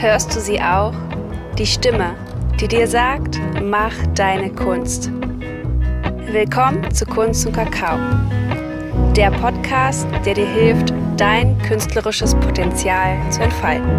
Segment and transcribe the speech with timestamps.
[0.00, 0.94] Hörst du sie auch?
[1.58, 2.14] Die Stimme,
[2.60, 5.10] die dir sagt, mach deine Kunst.
[5.10, 7.98] Willkommen zu Kunst und Kakao.
[9.16, 13.90] Der Podcast, der dir hilft, dein künstlerisches Potenzial zu entfalten.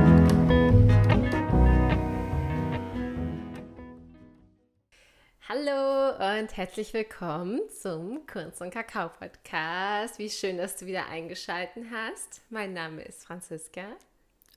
[5.50, 10.18] Hallo und herzlich willkommen zum Kunst und Kakao Podcast.
[10.18, 12.42] Wie schön, dass du wieder eingeschaltet hast.
[12.50, 13.98] Mein Name ist Franziska.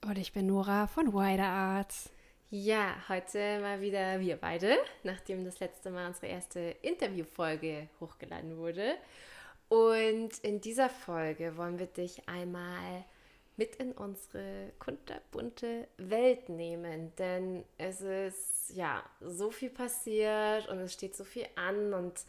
[0.05, 2.09] Und ich bin Nora von Wider Arts.
[2.49, 8.95] Ja, heute mal wieder wir beide, nachdem das letzte Mal unsere erste Interviewfolge hochgeladen wurde.
[9.69, 13.05] Und in dieser Folge wollen wir dich einmal
[13.55, 20.91] mit in unsere kunterbunte Welt nehmen, denn es ist ja so viel passiert und es
[20.91, 22.25] steht so viel an und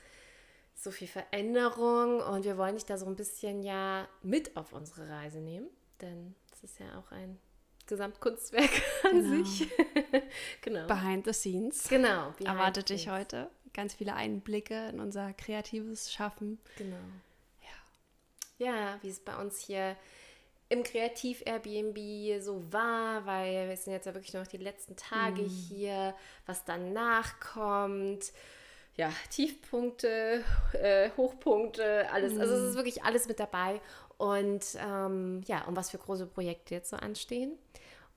[0.77, 5.09] so viel Veränderung und wir wollen dich da so ein bisschen ja mit auf unsere
[5.09, 5.67] Reise nehmen,
[6.01, 7.39] denn es ist ja auch ein
[7.87, 8.71] Gesamtkunstwerk
[9.05, 9.45] an genau.
[9.45, 9.69] sich.
[10.63, 10.87] genau.
[10.87, 11.89] Behind the scenes.
[11.89, 12.35] Genau.
[12.45, 16.59] Erwartet dich heute ganz viele Einblicke in unser kreatives Schaffen.
[16.79, 16.97] Genau.
[18.59, 18.67] Ja.
[18.67, 19.97] Ja, wie es bei uns hier
[20.69, 25.49] im Kreativ-Airbnb so war, weil wir sind jetzt ja wirklich noch die letzten Tage mm.
[25.49, 26.15] hier,
[26.47, 28.33] was danach kommt.
[28.97, 32.35] Ja, Tiefpunkte, äh, Hochpunkte, alles.
[32.35, 32.41] Mm.
[32.41, 33.81] Also es ist wirklich alles mit dabei.
[34.19, 37.59] Und ähm, ja, und was für große Projekte jetzt so anstehen.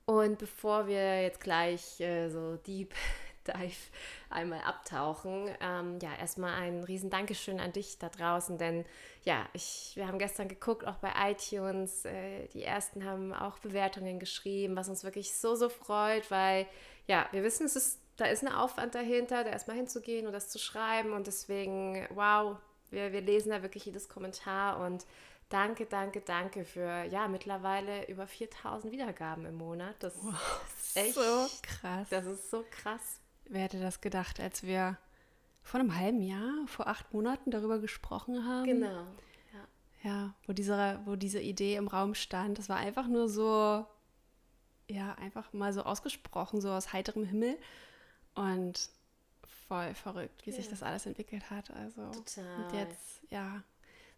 [0.06, 2.94] Und bevor wir jetzt gleich äh, so deep
[3.46, 3.76] dive
[4.30, 8.84] einmal abtauchen, ähm, ja, erstmal ein riesen Dankeschön an dich da draußen, denn
[9.24, 14.18] ja, ich, wir haben gestern geguckt, auch bei iTunes, äh, die ersten haben auch Bewertungen
[14.18, 16.66] geschrieben, was uns wirklich so, so freut, weil
[17.06, 20.48] ja, wir wissen, es ist, da ist ein Aufwand dahinter, da erstmal hinzugehen und das
[20.48, 22.56] zu schreiben und deswegen, wow,
[22.90, 25.04] wir, wir lesen da wirklich jedes Kommentar und
[25.48, 29.96] Danke, danke, danke für ja mittlerweile über 4000 Wiedergaben im Monat.
[30.00, 30.34] Das wow,
[30.78, 32.08] ist echt so krass.
[32.10, 33.20] Das ist so krass.
[33.46, 34.98] Wer hätte das gedacht, als wir
[35.62, 38.64] vor einem halben Jahr, vor acht Monaten darüber gesprochen haben?
[38.64, 39.06] Genau.
[39.54, 39.68] Ja,
[40.02, 42.58] ja wo, diese, wo diese Idee im Raum stand.
[42.58, 43.86] Das war einfach nur so,
[44.86, 47.58] ja, einfach mal so ausgesprochen, so aus heiterem Himmel.
[48.34, 48.90] Und
[49.66, 50.56] voll verrückt, wie ja.
[50.56, 51.70] sich das alles entwickelt hat.
[51.70, 52.64] Also Total.
[52.64, 53.62] Und jetzt, ja,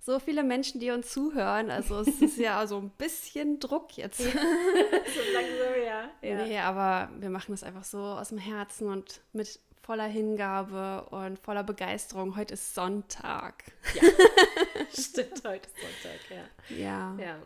[0.00, 1.70] so viele Menschen, die uns zuhören.
[1.70, 4.18] Also es ist ja so ein bisschen Druck jetzt.
[4.18, 6.10] so langsam, ja.
[6.22, 6.44] ja.
[6.46, 11.38] Nee, aber wir machen das einfach so aus dem Herzen und mit voller Hingabe und
[11.38, 12.36] voller Begeisterung.
[12.36, 13.64] Heute ist Sonntag.
[13.94, 14.02] Ja,
[14.98, 16.76] stimmt, heute ist Sonntag, ja.
[16.76, 17.16] Ja.
[17.18, 17.36] ja.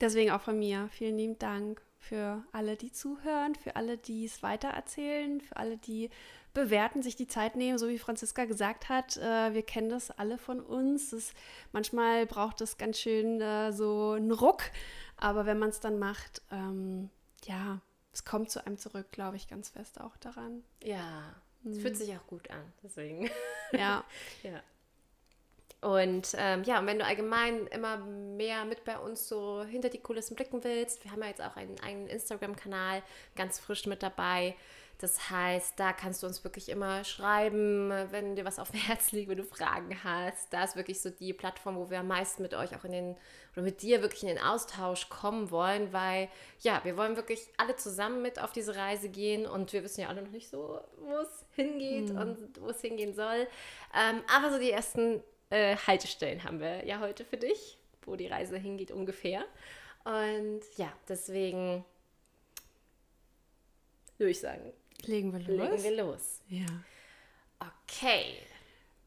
[0.00, 4.42] Deswegen auch von mir vielen lieben Dank für alle, die zuhören, für alle, die es
[4.42, 6.10] weitererzählen, für alle, die
[6.52, 9.16] bewerten, sich die Zeit nehmen, so wie Franziska gesagt hat.
[9.16, 11.10] Äh, wir kennen das alle von uns.
[11.10, 11.32] Das,
[11.72, 14.62] manchmal braucht es ganz schön äh, so einen Ruck,
[15.16, 17.10] aber wenn man es dann macht, ähm,
[17.44, 17.80] ja,
[18.12, 20.62] es kommt zu einem zurück, glaube ich, ganz fest auch daran.
[20.82, 21.34] Ja,
[21.64, 21.80] es mhm.
[21.80, 23.28] fühlt sich auch gut an, deswegen.
[23.72, 24.04] Ja.
[24.42, 24.62] ja.
[25.84, 29.98] Und ähm, ja, und wenn du allgemein immer mehr mit bei uns so hinter die
[29.98, 33.02] Kulissen blicken willst, wir haben ja jetzt auch einen eigenen Instagram-Kanal
[33.36, 34.54] ganz frisch mit dabei.
[34.96, 39.12] Das heißt, da kannst du uns wirklich immer schreiben, wenn dir was auf dem Herz
[39.12, 40.50] liegt, wenn du Fragen hast.
[40.54, 43.16] Da ist wirklich so die Plattform, wo wir am meisten mit euch auch in den
[43.52, 46.30] oder mit dir wirklich in den Austausch kommen wollen, weil
[46.60, 50.08] ja, wir wollen wirklich alle zusammen mit auf diese Reise gehen und wir wissen ja
[50.08, 52.18] alle noch nicht so, wo es hingeht mhm.
[52.18, 53.46] und wo es hingehen soll.
[53.94, 55.22] Ähm, aber so die ersten
[55.54, 59.44] äh, Haltestellen haben wir ja heute für dich, wo die Reise hingeht ungefähr.
[60.04, 61.84] Und ja, deswegen
[64.18, 64.72] würde ich sagen,
[65.06, 65.70] Legen wir los?
[65.70, 66.40] Legen wir los.
[66.48, 66.66] Ja.
[67.58, 68.38] Okay.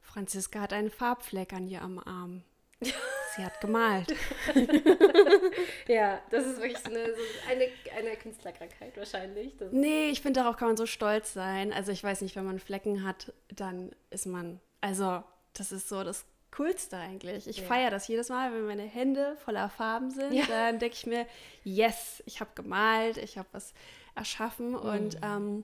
[0.02, 2.44] Franziska hat einen Farbfleck an ihr am Arm.
[2.80, 4.16] Sie hat gemalt.
[5.88, 9.58] ja, das ist wirklich so eine, so eine, eine Künstlerkrankheit wahrscheinlich.
[9.58, 11.74] Das nee, ich finde, darauf kann man so stolz sein.
[11.74, 16.04] Also ich weiß nicht, wenn man Flecken hat, dann ist man, also das ist so
[16.04, 17.48] das Coolste eigentlich.
[17.48, 17.64] Ich ja.
[17.66, 20.34] feiere das jedes Mal, wenn meine Hände voller Farben sind.
[20.34, 20.46] Ja.
[20.48, 21.26] Dann denke ich mir,
[21.64, 23.74] yes, ich habe gemalt, ich habe was
[24.16, 24.72] erschaffen.
[24.72, 24.76] Mhm.
[24.76, 25.64] Und ähm,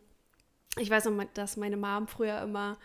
[0.78, 2.78] ich weiß noch, dass meine Mom früher immer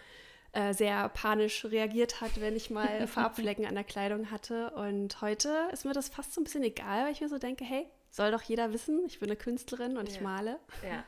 [0.52, 4.70] äh, sehr panisch reagiert hat, wenn ich mal Farbflecken an der Kleidung hatte.
[4.70, 7.64] Und heute ist mir das fast so ein bisschen egal, weil ich mir so denke,
[7.64, 10.14] hey, soll doch jeder wissen, ich bin eine Künstlerin und ja.
[10.14, 10.58] ich male.
[10.82, 11.04] Ja.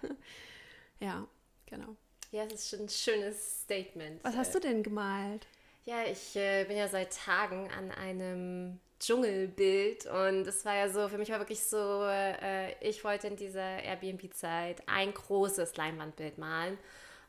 [1.00, 1.26] ja,
[1.66, 1.96] genau.
[2.30, 4.22] Ja, es ist schon ein schönes Statement.
[4.22, 5.46] Was hast du denn gemalt?
[5.84, 11.08] Ja, ich äh, bin ja seit Tagen an einem Dschungelbild und es war ja so,
[11.08, 16.78] für mich war wirklich so, äh, ich wollte in dieser Airbnb-Zeit ein großes Leinwandbild malen.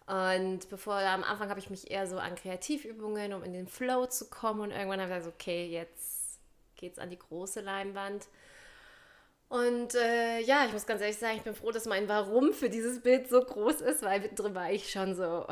[0.05, 4.05] Und bevor am Anfang habe ich mich eher so an Kreativübungen, um in den Flow
[4.07, 4.59] zu kommen.
[4.61, 6.39] Und irgendwann habe ich gesagt, okay, jetzt
[6.75, 8.27] geht's an die große Leinwand.
[9.47, 12.69] Und äh, ja, ich muss ganz ehrlich sagen, ich bin froh, dass mein Warum für
[12.69, 15.45] dieses Bild so groß ist, weil drin war ich schon so,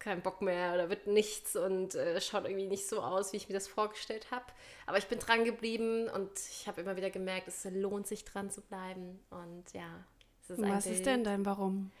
[0.00, 3.36] oh, kein Bock mehr oder wird nichts und äh, schaut irgendwie nicht so aus, wie
[3.36, 4.46] ich mir das vorgestellt habe.
[4.86, 8.50] Aber ich bin dran geblieben und ich habe immer wieder gemerkt, es lohnt sich dran
[8.50, 9.20] zu bleiben.
[9.30, 10.04] Und ja,
[10.42, 11.92] es ist Was ist denn dein Warum?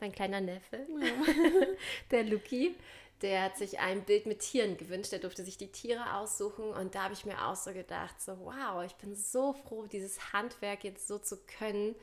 [0.00, 1.66] Mein kleiner Neffe, ja.
[2.10, 2.74] der Luki,
[3.22, 5.12] der hat sich ein Bild mit Tieren gewünscht.
[5.12, 6.64] Der durfte sich die Tiere aussuchen.
[6.64, 10.32] Und da habe ich mir auch so gedacht, so wow, ich bin so froh, dieses
[10.32, 11.94] Handwerk jetzt so zu können,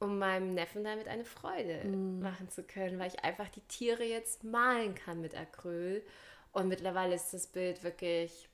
[0.00, 2.20] um meinem Neffen damit eine Freude mm.
[2.20, 6.04] machen zu können, weil ich einfach die Tiere jetzt malen kann mit Acryl.
[6.52, 8.48] Und mittlerweile ist das Bild wirklich,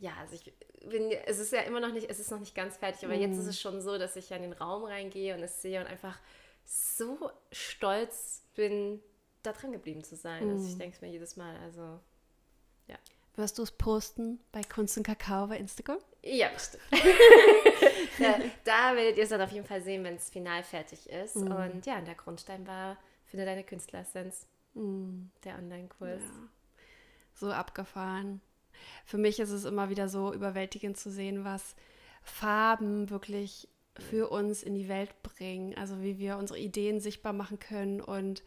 [0.00, 0.52] ja, also ich
[0.88, 3.20] bin, es ist ja immer noch nicht, es ist noch nicht ganz fertig, aber mm.
[3.20, 5.80] jetzt ist es schon so, dass ich ja in den Raum reingehe und es sehe
[5.80, 6.18] und einfach
[6.64, 9.00] so stolz bin,
[9.42, 10.44] da dran geblieben zu sein.
[10.44, 10.52] Mhm.
[10.52, 10.78] Also ich mm.
[10.78, 11.56] denke es mir jedes Mal.
[11.58, 12.00] Also,
[12.86, 12.96] ja.
[13.36, 15.98] Wirst du es posten bei Kunst und Kakao bei Instagram?
[16.26, 16.82] Ja, bestimmt.
[18.18, 21.36] da, da, werdet ihr es dann auf jeden Fall sehen, wenn es final fertig ist.
[21.36, 21.52] Mhm.
[21.52, 22.96] Und ja, der Grundstein war
[23.34, 24.46] Finde deine Künstleressenz.
[24.74, 25.32] Mhm.
[25.42, 26.22] Der Online-Kurs.
[26.22, 26.48] Ja.
[27.34, 28.40] So abgefahren.
[29.04, 31.74] Für mich ist es immer wieder so überwältigend zu sehen, was
[32.22, 33.68] Farben wirklich
[33.98, 35.76] für uns in die Welt bringen.
[35.76, 38.44] Also wie wir unsere Ideen sichtbar machen können und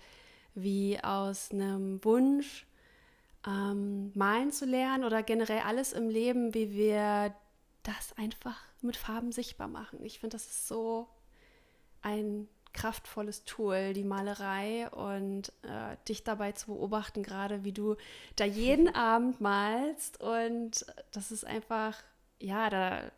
[0.55, 2.65] wie aus einem Wunsch
[3.45, 7.35] ähm, malen zu lernen oder generell alles im Leben, wie wir
[7.87, 10.03] das einfach mit Farben sichtbar machen.
[10.03, 11.07] Ich finde, das ist so
[12.01, 17.95] ein kraftvolles Tool, die Malerei und äh, dich dabei zu beobachten, gerade wie du
[18.35, 21.97] da jeden Abend malst und das ist einfach,
[22.39, 23.11] ja, da,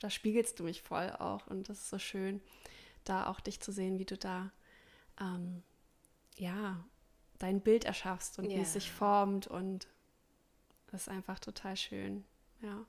[0.00, 2.42] da spiegelst du mich voll auch und das ist so schön,
[3.04, 4.50] da auch dich zu sehen, wie du da
[5.20, 5.62] ähm,
[6.36, 6.84] ja,
[7.38, 8.56] dein Bild erschaffst und yeah.
[8.56, 9.86] wie es sich formt und
[10.88, 12.24] das ist einfach total schön,
[12.60, 12.84] ja.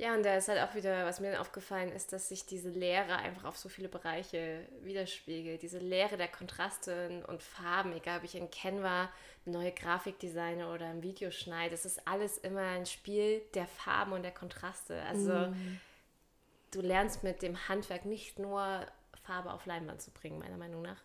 [0.00, 2.70] Ja, und da ist halt auch wieder, was mir dann aufgefallen ist, dass sich diese
[2.70, 5.60] Lehre einfach auf so viele Bereiche widerspiegelt.
[5.60, 9.10] Diese Lehre der Kontraste und Farben, egal ob ich in Canva
[9.44, 13.66] eine neue Grafik designe oder ein Video schneide, es ist alles immer ein Spiel der
[13.66, 15.02] Farben und der Kontraste.
[15.02, 15.80] Also mm.
[16.70, 18.86] du lernst mit dem Handwerk nicht nur
[19.22, 21.02] Farbe auf Leinwand zu bringen, meiner Meinung nach.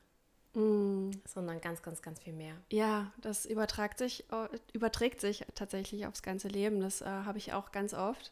[0.53, 1.11] Mm.
[1.25, 2.55] Sondern ganz, ganz, ganz viel mehr.
[2.71, 6.79] Ja, das übertragt sich, äh, überträgt sich tatsächlich aufs ganze Leben.
[6.79, 8.31] Das äh, habe ich auch ganz oft.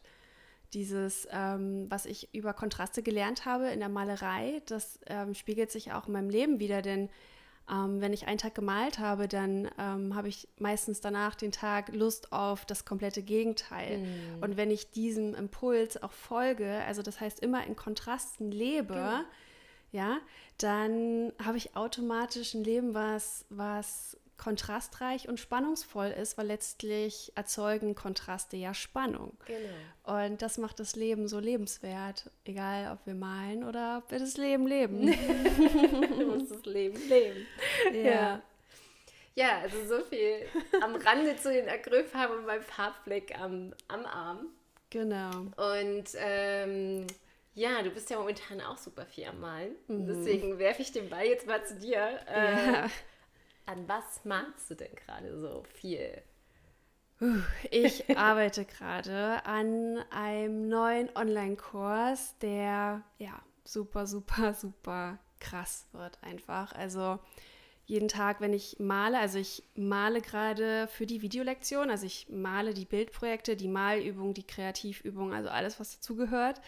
[0.74, 5.92] Dieses, ähm, was ich über Kontraste gelernt habe in der Malerei, das ähm, spiegelt sich
[5.92, 7.08] auch in meinem Leben wieder, denn
[7.70, 11.94] ähm, wenn ich einen Tag gemalt habe, dann ähm, habe ich meistens danach den Tag
[11.94, 13.98] Lust auf das komplette Gegenteil.
[13.98, 14.42] Mm.
[14.42, 19.24] Und wenn ich diesem Impuls auch folge, also das heißt immer in Kontrasten lebe, genau
[19.94, 20.18] ja,
[20.58, 27.94] dann habe ich automatisch ein Leben, was, was kontrastreich und spannungsvoll ist, weil letztlich erzeugen
[27.94, 29.36] Kontraste ja Spannung.
[29.46, 30.22] Genau.
[30.24, 34.36] Und das macht das Leben so lebenswert, egal ob wir malen oder ob wir das
[34.36, 35.06] Leben leben.
[36.18, 37.46] du musst das Leben leben.
[37.92, 38.00] Ja.
[38.00, 38.42] ja.
[39.34, 39.58] ja.
[39.60, 40.46] also so viel
[40.82, 44.46] am Rande zu den Acrylfarben und beim Farbfleck am, am Arm.
[44.90, 45.30] Genau.
[45.56, 47.06] Und ähm,
[47.54, 49.76] ja, du bist ja momentan auch super viel am Malen.
[49.86, 50.06] Mhm.
[50.06, 52.18] Deswegen werfe ich den Ball jetzt mal zu dir.
[52.28, 52.90] Äh, ja.
[53.66, 56.22] An was malst du denn gerade so viel?
[57.70, 66.72] Ich arbeite gerade an einem neuen Online-Kurs, der ja super, super, super krass wird einfach.
[66.72, 67.18] Also
[67.86, 72.72] jeden Tag, wenn ich male, also ich male gerade für die Videolektion, also ich male
[72.72, 76.60] die Bildprojekte, die Malübung, die Kreativübung, also alles, was dazugehört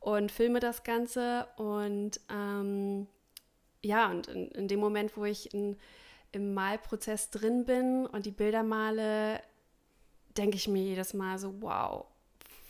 [0.00, 1.46] und filme das Ganze.
[1.56, 3.06] Und ähm,
[3.82, 5.76] ja, und in, in, dem Moment, wo ich in,
[6.32, 9.40] im Malprozess drin bin und die Bilder male,
[10.36, 12.06] denke ich mir jedes Mal so, wow,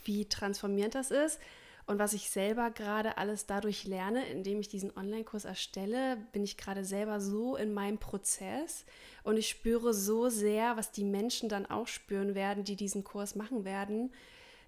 [0.05, 1.39] wie transformierend das ist.
[1.87, 6.59] Und was ich selber gerade alles dadurch lerne, indem ich diesen Online-Kurs erstelle, bin ich
[6.59, 8.85] gerade selber so in meinem Prozess
[9.23, 13.37] und ich spüre so sehr, was die Menschen dann auch spüren werden, die diesen Kurs
[13.37, 14.13] machen werden,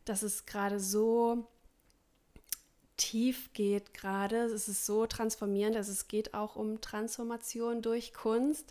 [0.06, 1.47] dass es gerade so
[3.00, 4.45] tief geht gerade.
[4.45, 8.71] Es ist so transformierend, also es geht auch um Transformation durch Kunst.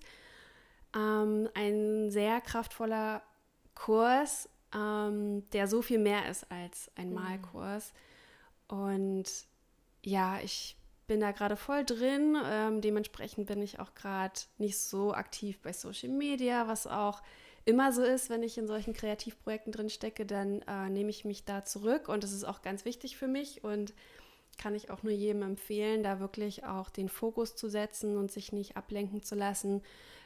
[0.95, 3.23] Ähm, ein sehr kraftvoller
[3.73, 7.15] Kurs, ähm, der so viel mehr ist als ein mhm.
[7.15, 7.91] Malkurs.
[8.67, 9.25] Und
[10.03, 12.37] ja, ich bin da gerade voll drin.
[12.45, 17.21] Ähm, dementsprechend bin ich auch gerade nicht so aktiv bei Social Media, was auch
[17.65, 21.45] immer so ist, wenn ich in solchen Kreativprojekten drin stecke, dann äh, nehme ich mich
[21.45, 23.93] da zurück und das ist auch ganz wichtig für mich und
[24.57, 28.51] kann ich auch nur jedem empfehlen, da wirklich auch den Fokus zu setzen und sich
[28.51, 29.81] nicht ablenken zu lassen,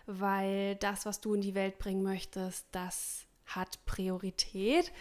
[0.05, 4.91] weil das, was du in die Welt bringen möchtest, das hat Priorität.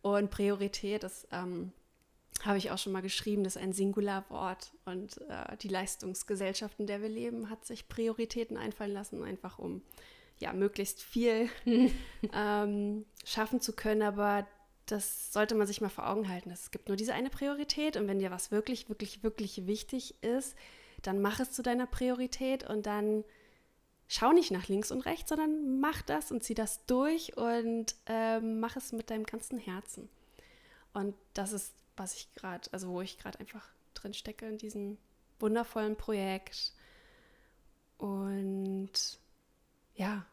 [0.00, 1.72] Und Priorität ist ähm,
[2.44, 4.72] habe ich auch schon mal geschrieben, das ist ein Singularwort.
[4.84, 9.82] Und äh, die Leistungsgesellschaft, in der wir leben, hat sich Prioritäten einfallen lassen, einfach um
[10.40, 11.48] ja, möglichst viel
[12.32, 14.02] ähm, schaffen zu können.
[14.02, 14.46] Aber
[14.86, 16.50] das sollte man sich mal vor Augen halten.
[16.50, 20.56] Es gibt nur diese eine Priorität und wenn dir was wirklich, wirklich, wirklich wichtig ist,
[21.02, 23.24] dann mach es zu deiner Priorität und dann
[24.08, 28.58] schau nicht nach links und rechts, sondern mach das und zieh das durch und ähm,
[28.60, 30.08] mach es mit deinem ganzen Herzen.
[30.94, 34.96] Und das ist, was ich gerade, also wo ich gerade einfach drin stecke in diesem
[35.38, 36.72] wundervollen Projekt.
[37.98, 38.90] Und
[39.98, 40.24] ja,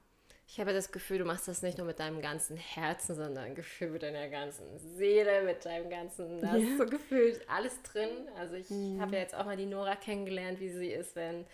[0.47, 3.89] ich habe das Gefühl, du machst das nicht nur mit deinem ganzen Herzen, sondern Gefühl
[3.89, 8.09] mit deiner ganzen Seele, mit deinem ganzen, da ist so gefühlt alles drin.
[8.37, 9.01] Also ich mhm.
[9.01, 11.45] habe ja jetzt auch mal die Nora kennengelernt, wie sie ist, wenn,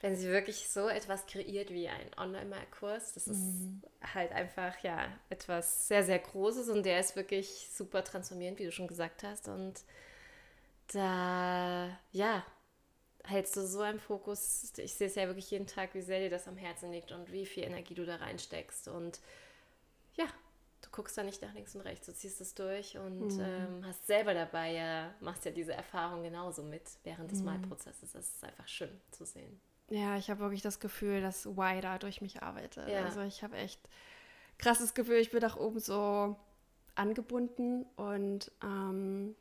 [0.00, 3.14] wenn sie wirklich so etwas kreiert wie ein Online-Kurs.
[3.14, 3.82] Das ist mhm.
[4.14, 8.72] halt einfach, ja, etwas sehr, sehr Großes und der ist wirklich super transformierend, wie du
[8.72, 9.48] schon gesagt hast.
[9.48, 9.80] Und
[10.92, 12.44] da, ja,
[13.26, 14.72] hältst du so einen Fokus?
[14.78, 17.32] Ich sehe es ja wirklich jeden Tag, wie sehr dir das am Herzen liegt und
[17.32, 18.88] wie viel Energie du da reinsteckst.
[18.88, 19.20] Und
[20.14, 20.26] ja,
[20.82, 23.40] du guckst da nicht nach links und rechts, du ziehst es durch und mhm.
[23.40, 27.46] ähm, hast selber dabei ja, machst ja diese Erfahrung genauso mit während des mhm.
[27.46, 28.12] Malprozesses.
[28.12, 29.60] Das ist einfach schön zu sehen.
[29.88, 32.88] Ja, ich habe wirklich das Gefühl, dass Y da durch mich arbeitet.
[32.88, 33.04] Ja.
[33.04, 33.80] Also ich habe echt
[34.58, 36.36] krasses Gefühl, ich bin nach oben so
[36.94, 39.36] angebunden und ähm,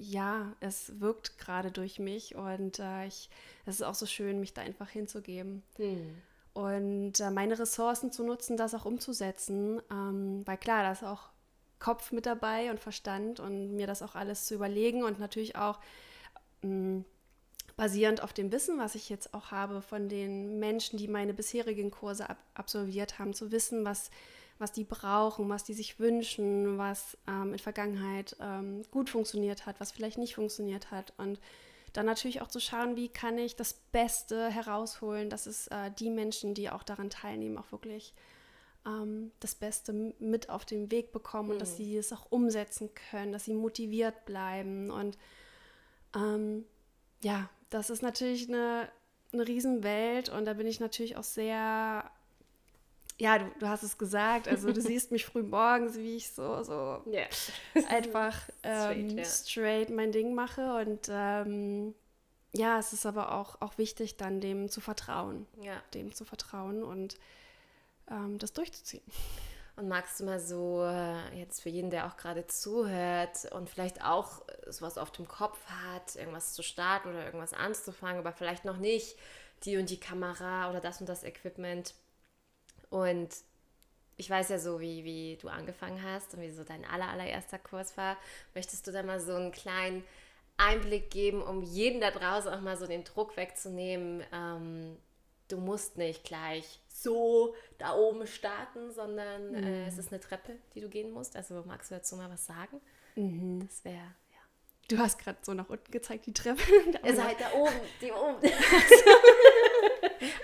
[0.00, 3.28] ja, es wirkt gerade durch mich und äh, ich,
[3.66, 5.62] es ist auch so schön, mich da einfach hinzugeben.
[5.76, 6.16] Hm.
[6.54, 9.80] Und äh, meine Ressourcen zu nutzen, das auch umzusetzen.
[9.90, 11.28] Ähm, weil klar, da ist auch
[11.78, 15.78] Kopf mit dabei und Verstand und mir das auch alles zu überlegen und natürlich auch
[16.62, 17.04] ähm,
[17.76, 21.90] basierend auf dem Wissen, was ich jetzt auch habe von den Menschen, die meine bisherigen
[21.90, 24.10] Kurse ab absolviert haben, zu wissen, was
[24.60, 29.80] was die brauchen, was die sich wünschen, was ähm, in Vergangenheit ähm, gut funktioniert hat,
[29.80, 31.12] was vielleicht nicht funktioniert hat.
[31.16, 31.40] Und
[31.92, 36.10] dann natürlich auch zu schauen, wie kann ich das Beste herausholen, dass es äh, die
[36.10, 38.14] Menschen, die auch daran teilnehmen, auch wirklich
[38.86, 41.52] ähm, das Beste mit auf den Weg bekommen mhm.
[41.54, 41.76] und dass mhm.
[41.76, 44.90] sie es auch umsetzen können, dass sie motiviert bleiben.
[44.90, 45.18] Und
[46.14, 46.64] ähm,
[47.22, 48.88] ja, das ist natürlich eine,
[49.32, 52.10] eine Riesenwelt und da bin ich natürlich auch sehr
[53.20, 56.62] ja, du, du hast es gesagt, also du siehst mich früh morgens, wie ich so,
[56.62, 57.28] so yeah.
[57.88, 59.24] einfach ähm, straight, yeah.
[59.24, 60.74] straight, mein Ding mache.
[60.76, 61.94] Und ähm,
[62.52, 65.46] ja, es ist aber auch, auch wichtig, dann dem zu vertrauen.
[65.62, 65.82] Ja.
[65.92, 67.18] Dem zu vertrauen und
[68.10, 69.04] ähm, das durchzuziehen.
[69.76, 74.02] Und magst du mal so, äh, jetzt für jeden, der auch gerade zuhört und vielleicht
[74.02, 78.78] auch sowas auf dem Kopf hat, irgendwas zu starten oder irgendwas anzufangen, aber vielleicht noch
[78.78, 79.18] nicht
[79.64, 81.94] die und die Kamera oder das und das Equipment
[82.90, 83.28] und
[84.16, 87.58] ich weiß ja so, wie, wie du angefangen hast und wie so dein aller, allererster
[87.58, 88.18] Kurs war.
[88.54, 90.04] Möchtest du da mal so einen kleinen
[90.58, 94.22] Einblick geben, um jeden da draußen auch mal so den Druck wegzunehmen?
[94.30, 94.98] Ähm,
[95.48, 99.64] du musst nicht gleich so da oben starten, sondern mhm.
[99.64, 101.34] äh, es ist eine Treppe, die du gehen musst.
[101.34, 102.78] Also magst du dazu mal was sagen?
[103.16, 103.66] Mhm.
[103.66, 104.14] Das wäre
[104.90, 106.62] Du hast gerade so nach unten gezeigt, die Treppe.
[107.04, 108.42] Ihr seid da oben, die oben.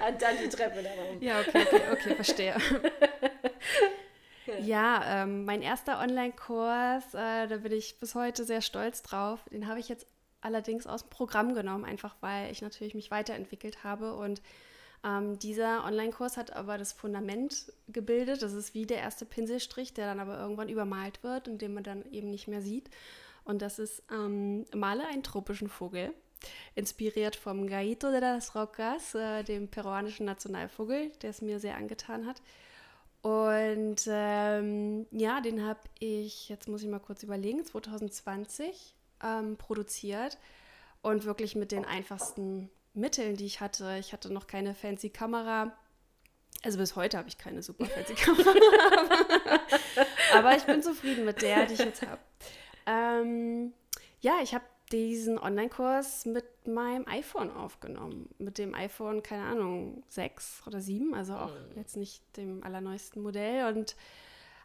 [0.09, 1.23] Und dann die Treppe da oben.
[1.23, 2.57] Ja, okay, okay, okay, verstehe.
[4.61, 9.41] ja, ähm, mein erster Online-Kurs, äh, da bin ich bis heute sehr stolz drauf.
[9.51, 10.07] Den habe ich jetzt
[10.41, 14.15] allerdings aus dem Programm genommen, einfach weil ich natürlich mich weiterentwickelt habe.
[14.15, 14.41] Und
[15.05, 18.43] ähm, dieser Online-Kurs hat aber das Fundament gebildet.
[18.43, 21.85] Das ist wie der erste Pinselstrich, der dann aber irgendwann übermalt wird und den man
[21.85, 22.91] dann eben nicht mehr sieht.
[23.45, 26.13] Und das ist ähm, Male einen tropischen Vogel,
[26.75, 32.27] inspiriert vom Gaito de las Rocas, äh, dem peruanischen Nationalvogel, der es mir sehr angetan
[32.27, 32.43] hat.
[33.23, 40.39] Und ähm, ja, den habe ich, jetzt muss ich mal kurz überlegen, 2020 ähm, produziert
[41.03, 43.97] und wirklich mit den einfachsten Mitteln, die ich hatte.
[43.99, 45.73] Ich hatte noch keine fancy Kamera.
[46.63, 48.55] Also bis heute habe ich keine super fancy Kamera.
[50.35, 52.21] aber ich bin zufrieden mit der, die ich jetzt habe.
[52.87, 53.73] Ähm,
[54.21, 58.29] ja, ich habe diesen Online-Kurs mit meinem iPhone aufgenommen.
[58.39, 61.77] Mit dem iPhone, keine Ahnung, 6 oder 7, also auch mhm.
[61.77, 63.75] jetzt nicht dem allerneuesten Modell.
[63.75, 63.97] Und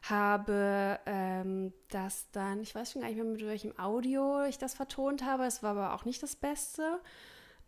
[0.03, 4.73] habe ähm, das dann, ich weiß schon gar nicht mehr, mit welchem Audio ich das
[4.73, 5.45] vertont habe.
[5.45, 6.99] Es war aber auch nicht das Beste.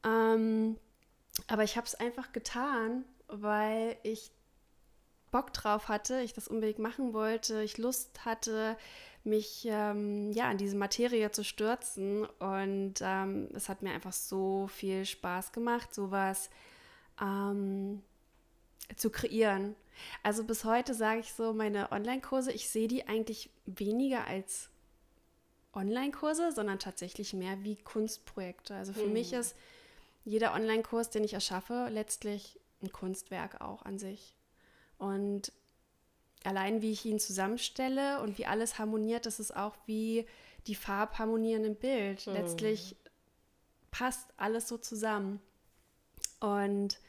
[0.04, 0.78] Ähm,
[1.48, 4.32] aber ich habe es einfach getan, weil ich
[5.32, 8.78] Bock drauf hatte, ich das unbedingt machen wollte, ich Lust hatte,
[9.24, 14.68] mich ähm, ja in diese Materie zu stürzen und ähm, es hat mir einfach so
[14.68, 16.50] viel Spaß gemacht, sowas
[17.22, 18.02] ähm,
[18.96, 19.76] zu kreieren.
[20.24, 24.70] Also bis heute sage ich so, meine Online-Kurse, ich sehe die eigentlich weniger als
[25.74, 28.76] Online-Kurse, sondern tatsächlich mehr wie Kunstprojekte.
[28.76, 29.14] Also für hm.
[29.14, 29.56] mich ist
[30.26, 34.36] jeder Online-Kurs, den ich erschaffe, letztlich ein Kunstwerk auch an sich.
[34.98, 35.52] Und
[36.44, 40.26] allein wie ich ihn zusammenstelle und wie alles harmoniert, das ist auch wie
[40.68, 42.22] die Farbharmonien im Bild.
[42.22, 42.34] Hm.
[42.34, 42.96] Letztlich
[43.92, 45.42] passt alles so zusammen.
[46.40, 47.00] Und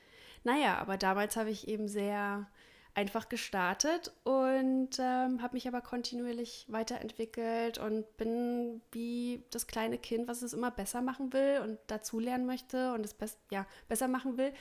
[0.44, 2.46] naja, aber damals habe ich eben sehr
[2.94, 10.28] einfach gestartet und ähm, habe mich aber kontinuierlich weiterentwickelt und bin wie das kleine Kind,
[10.28, 14.36] was es immer besser machen will und dazulernen möchte und es best ja, besser machen
[14.36, 14.52] will.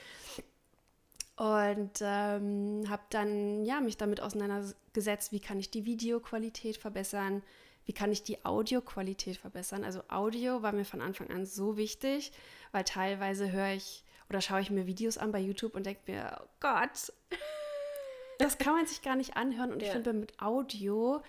[1.36, 7.42] Und ähm, habe dann ja, mich damit auseinandergesetzt, wie kann ich die Videoqualität verbessern,
[7.86, 9.84] wie kann ich die Audioqualität verbessern.
[9.84, 12.32] Also Audio war mir von Anfang an so wichtig,
[12.72, 16.40] weil teilweise höre ich oder schaue ich mir Videos an bei YouTube und denke mir,
[16.42, 17.12] oh Gott,
[18.40, 19.74] das kann man sich gar nicht anhören.
[19.74, 19.88] Und ja.
[19.88, 21.22] ich finde, mit Audio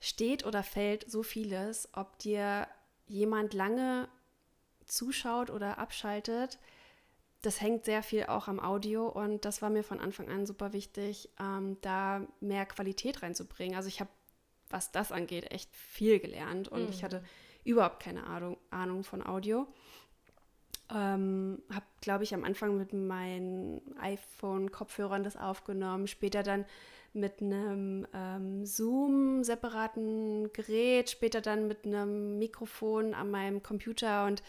[0.00, 2.66] steht oder fällt so vieles, ob dir
[3.06, 4.08] jemand lange
[4.86, 6.58] zuschaut oder abschaltet.
[7.42, 10.72] Das hängt sehr viel auch am Audio und das war mir von Anfang an super
[10.72, 13.76] wichtig, ähm, da mehr Qualität reinzubringen.
[13.76, 14.10] Also ich habe,
[14.70, 16.88] was das angeht, echt viel gelernt und mhm.
[16.90, 17.22] ich hatte
[17.64, 19.68] überhaupt keine Ahnung, Ahnung von Audio.
[20.90, 26.64] Ähm, habe, glaube ich, am Anfang mit meinen iPhone-Kopfhörern das aufgenommen, später dann
[27.12, 34.42] mit einem ähm, Zoom-separaten Gerät, später dann mit einem Mikrofon an meinem Computer und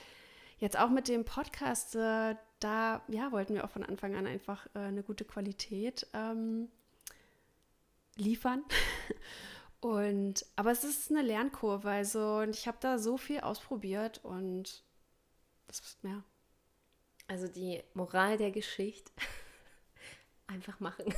[0.59, 1.95] jetzt auch mit dem Podcast.
[1.95, 6.69] Äh, da ja, wollten wir auch von Anfang an einfach äh, eine gute Qualität ähm,
[8.15, 8.63] liefern.
[9.81, 14.83] und aber es ist eine Lernkurve, also und ich habe da so viel ausprobiert und
[15.67, 16.23] das ist ja.
[17.27, 19.11] Also die Moral der Geschichte.
[20.47, 21.13] einfach machen.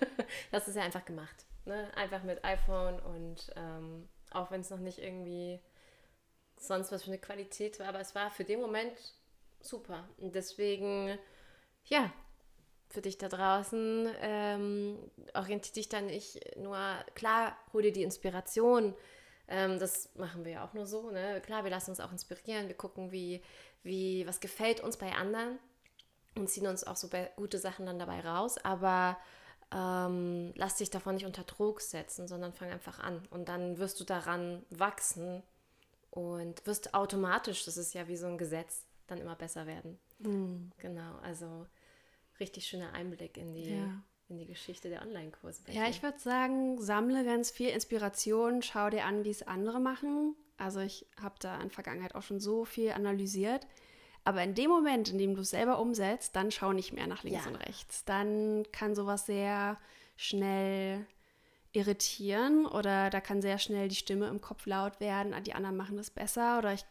[0.52, 1.44] das ist ja einfach gemacht.
[1.64, 1.90] Ne?
[1.96, 5.60] Einfach mit iPhone und ähm, auch wenn es noch nicht irgendwie
[6.58, 8.96] sonst was für eine Qualität war, aber es war für den Moment
[9.68, 10.08] super.
[10.18, 11.18] Und deswegen,
[11.84, 12.12] ja,
[12.88, 14.98] für dich da draußen, ähm,
[15.34, 16.78] orientiere dich dann nicht nur,
[17.14, 18.94] klar, hol dir die Inspiration.
[19.48, 21.10] Ähm, das machen wir ja auch nur so.
[21.10, 21.40] Ne?
[21.44, 23.42] Klar, wir lassen uns auch inspirieren, wir gucken, wie
[23.86, 25.58] wie, was gefällt uns bei anderen
[26.34, 29.16] und ziehen uns auch so gute Sachen dann dabei raus, aber
[29.72, 33.98] ähm, lass dich davon nicht unter Druck setzen, sondern fang einfach an und dann wirst
[34.00, 35.42] du daran wachsen
[36.10, 39.98] und wirst automatisch, das ist ja wie so ein Gesetz, dann immer besser werden.
[40.18, 40.72] Mhm.
[40.78, 41.66] Genau, also
[42.40, 44.02] richtig schöner Einblick in die, ja.
[44.28, 45.62] in die Geschichte der Online-Kurse.
[45.70, 50.36] Ja, ich würde sagen, sammle ganz viel Inspiration, schau dir an, wie es andere machen
[50.58, 53.66] also ich habe da in der Vergangenheit auch schon so viel analysiert.
[54.24, 57.22] Aber in dem Moment, in dem du es selber umsetzt, dann schau nicht mehr nach
[57.22, 57.50] links ja.
[57.50, 58.04] und rechts.
[58.04, 59.78] Dann kann sowas sehr
[60.16, 61.06] schnell
[61.72, 65.76] irritieren oder da kann sehr schnell die Stimme im Kopf laut werden, ah, die anderen
[65.76, 66.84] machen das besser oder ich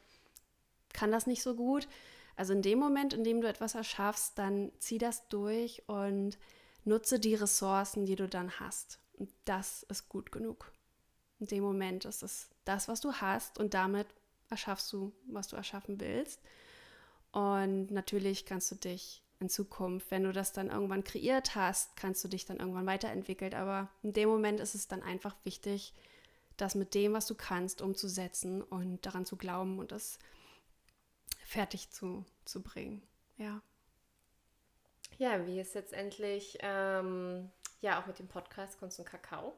[0.95, 1.87] kann das nicht so gut.
[2.35, 6.37] Also in dem Moment, in dem du etwas erschaffst, dann zieh das durch und
[6.83, 8.99] nutze die Ressourcen, die du dann hast.
[9.17, 10.71] Und das ist gut genug.
[11.39, 14.07] In dem Moment ist es das, was du hast und damit
[14.49, 16.41] erschaffst du, was du erschaffen willst.
[17.31, 22.23] Und natürlich kannst du dich in Zukunft, wenn du das dann irgendwann kreiert hast, kannst
[22.23, 23.53] du dich dann irgendwann weiterentwickeln.
[23.53, 25.93] Aber in dem Moment ist es dann einfach wichtig,
[26.57, 30.19] das mit dem, was du kannst, umzusetzen und daran zu glauben und das
[31.45, 33.01] fertig zu, zu bringen.
[33.37, 33.61] Ja.
[35.17, 37.49] Ja, wie es jetzt endlich ähm,
[37.81, 39.53] ja auch mit dem Podcast Kunst und Kakao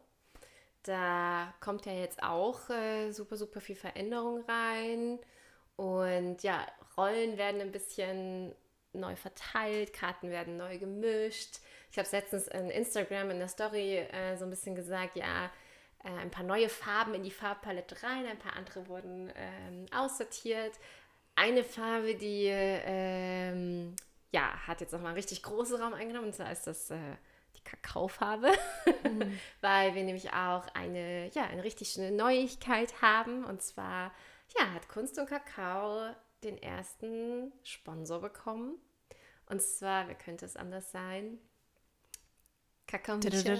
[0.88, 5.20] da kommt ja jetzt auch äh, super, super viel Veränderung rein.
[5.76, 6.66] Und ja,
[6.98, 8.56] Rollen werden ein bisschen
[8.94, 11.60] neu verteilt, Karten werden neu gemischt.
[11.92, 15.52] Ich habe letztens in Instagram in der Story äh, so ein bisschen gesagt, ja,
[16.04, 20.74] äh, ein paar neue Farben in die Farbpalette rein, ein paar andere wurden ähm, aussortiert.
[21.40, 23.96] Eine Farbe, die ähm,
[24.32, 26.98] ja, hat jetzt nochmal einen richtig großen Raum eingenommen, und zwar ist das äh,
[27.64, 28.52] Kakaofarbe,
[29.04, 29.40] mhm.
[29.62, 33.46] weil wir nämlich auch eine, ja, eine richtig schöne Neuigkeit haben.
[33.46, 34.12] Und zwar,
[34.58, 36.10] ja, hat Kunst und Kakao
[36.44, 38.80] den ersten Sponsor bekommen.
[39.46, 41.38] Und zwar, wer könnte es anders sein?
[42.88, 43.54] Kakao Misha.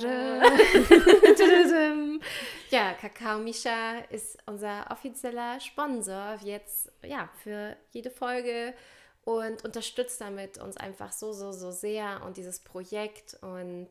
[2.70, 8.74] ja, Kakao Misha ist unser offizieller Sponsor jetzt ja für jede Folge
[9.26, 13.90] und unterstützt damit uns einfach so, so, so sehr und dieses Projekt und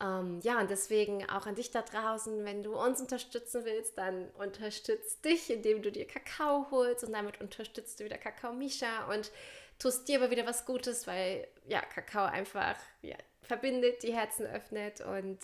[0.00, 4.30] ähm, ja, und deswegen auch an dich da draußen, wenn du uns unterstützen willst, dann
[4.38, 9.30] unterstützt dich, indem du dir Kakao holst und damit unterstützt du wieder Kakao Misha und
[9.78, 15.00] tust dir aber wieder was Gutes, weil ja, Kakao einfach ja, verbindet, die Herzen öffnet
[15.00, 15.38] und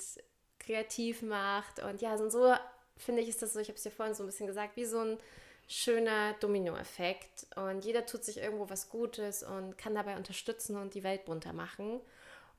[0.59, 2.55] kreativ macht und ja, so
[2.97, 4.85] finde ich ist das so, ich habe es dir vorhin so ein bisschen gesagt, wie
[4.85, 5.19] so ein
[5.67, 11.05] schöner Dominoeffekt und jeder tut sich irgendwo was Gutes und kann dabei unterstützen und die
[11.05, 12.01] Welt bunter machen.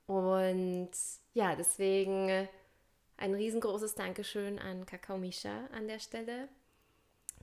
[0.06, 0.92] Und
[1.34, 2.48] ja, deswegen
[3.18, 6.48] ein riesengroßes Dankeschön an Kakao Misha an der Stelle.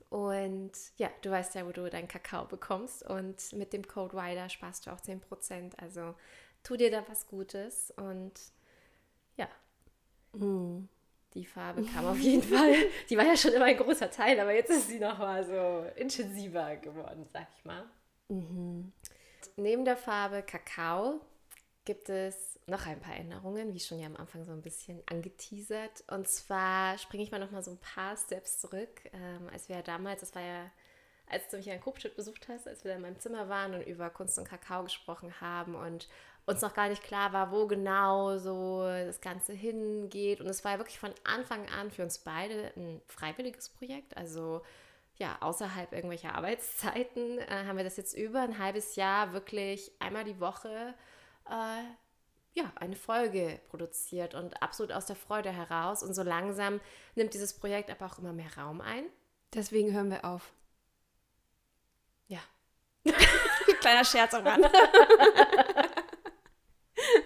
[0.08, 3.02] Und ja, du weißt ja, wo du deinen Kakao bekommst.
[3.02, 5.72] Und mit dem Code WIDER sparst du auch 10%.
[5.78, 6.14] Also
[6.62, 7.92] tu dir da was Gutes.
[7.96, 8.32] Und
[9.36, 9.48] ja,
[10.32, 10.88] mm.
[11.34, 12.74] die Farbe kam auf jeden Fall.
[13.10, 16.76] Die war ja schon immer ein großer Teil, aber jetzt ist sie nochmal so intensiver
[16.76, 17.84] geworden, sag ich mal.
[18.28, 18.92] Mhm.
[19.56, 21.20] Neben der Farbe Kakao
[21.87, 26.05] gibt es noch ein paar Änderungen, wie schon ja am Anfang so ein bisschen angeteasert.
[26.09, 29.03] Und zwar springe ich mal noch mal so ein paar Steps zurück.
[29.12, 30.70] Ähm, als wir ja damals, das war ja,
[31.31, 33.87] als du mich in Kopfschritt besucht hast, als wir da in meinem Zimmer waren und
[33.87, 36.09] über Kunst und Kakao gesprochen haben und
[36.44, 40.40] uns noch gar nicht klar war, wo genau so das Ganze hingeht.
[40.40, 44.16] Und es war ja wirklich von Anfang an für uns beide ein freiwilliges Projekt.
[44.16, 44.62] Also
[45.18, 50.25] ja, außerhalb irgendwelcher Arbeitszeiten äh, haben wir das jetzt über ein halbes Jahr wirklich einmal
[50.25, 50.94] die Woche
[51.50, 51.85] äh,
[52.56, 56.02] ja, eine Folge produziert und absolut aus der Freude heraus.
[56.02, 56.80] Und so langsam
[57.14, 59.04] nimmt dieses Projekt aber auch immer mehr Raum ein.
[59.52, 60.52] Deswegen hören wir auf.
[62.28, 62.40] Ja.
[63.80, 64.66] Kleiner Scherz am Rand.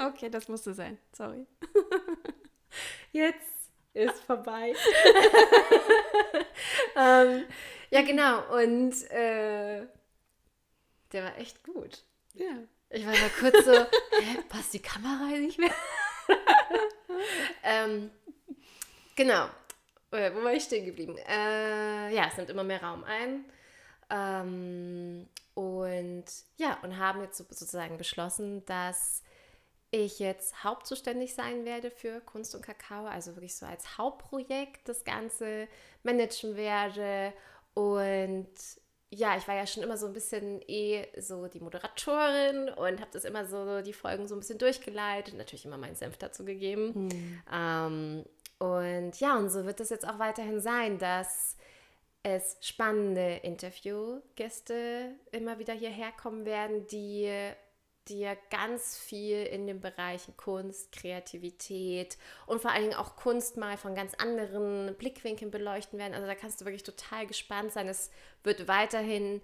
[0.01, 0.99] okay, das musste sein.
[1.13, 1.47] Sorry.
[3.13, 4.75] Jetzt ist vorbei.
[6.97, 7.45] ähm,
[7.91, 8.53] ja, genau.
[8.57, 9.87] Und äh,
[11.13, 12.05] der war echt gut.
[12.35, 12.59] Ja.
[12.93, 15.71] Ich war mal kurz so, hä, passt die Kamera nicht mehr?
[17.63, 18.11] ähm,
[19.15, 19.47] genau.
[20.11, 21.17] Äh, wo war ich stehen geblieben?
[21.19, 23.45] Äh, ja, es nimmt immer mehr Raum ein.
[24.11, 26.25] Ähm, und
[26.57, 29.23] ja, und haben jetzt sozusagen beschlossen, dass
[29.93, 35.05] ich jetzt hauptzuständig sein werde für Kunst und Kakao, also wirklich so als Hauptprojekt das
[35.05, 35.69] Ganze
[36.03, 37.33] managen werde
[37.75, 38.49] und
[39.11, 43.11] ja, ich war ja schon immer so ein bisschen eh so die Moderatorin und habe
[43.13, 46.93] das immer so die Folgen so ein bisschen durchgeleitet, natürlich immer meinen Senf dazu gegeben.
[46.95, 47.43] Mhm.
[47.53, 48.25] Ähm,
[48.59, 51.57] und ja, und so wird es jetzt auch weiterhin sein, dass
[52.23, 57.29] es spannende Interviewgäste immer wieder hierher kommen werden, die
[58.11, 63.77] dir ganz viel in den Bereichen Kunst, Kreativität und vor allen Dingen auch Kunst mal
[63.77, 66.15] von ganz anderen Blickwinkeln beleuchten werden.
[66.15, 67.89] Also da kannst du wirklich total gespannt sein.
[67.89, 68.11] Es
[68.43, 69.41] wird weiterhin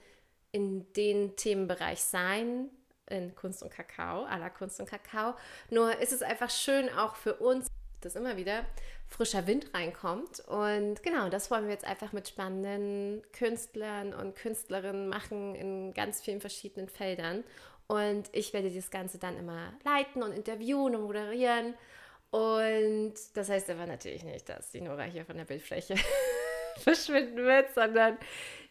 [0.52, 2.68] in den Themenbereich sein,
[3.08, 5.34] in Kunst und Kakao, aller Kunst und Kakao.
[5.70, 7.68] Nur ist es einfach schön auch für uns,
[8.00, 8.64] dass immer wieder
[9.08, 10.40] frischer Wind reinkommt.
[10.40, 16.20] Und genau, das wollen wir jetzt einfach mit spannenden Künstlern und Künstlerinnen machen in ganz
[16.20, 17.44] vielen verschiedenen Feldern.
[17.88, 21.74] Und ich werde das Ganze dann immer leiten und interviewen und moderieren.
[22.30, 25.94] Und das heißt aber natürlich nicht, dass die Nora hier von der Bildfläche
[26.78, 28.18] verschwinden wird, sondern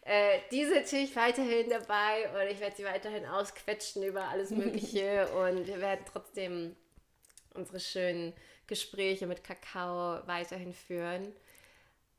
[0.02, 5.26] äh, die ist natürlich weiterhin dabei und ich werde sie weiterhin ausquetschen über alles Mögliche
[5.34, 6.76] und wir werden trotzdem
[7.54, 8.34] unsere schönen
[8.66, 11.32] Gespräche mit Kakao weiterhin führen.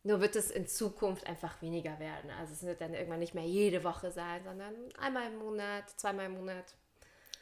[0.04, 2.30] Nur wird es in Zukunft einfach weniger werden.
[2.32, 6.26] Also es wird dann irgendwann nicht mehr jede Woche sein, sondern einmal im Monat, zweimal
[6.28, 6.76] im Monat.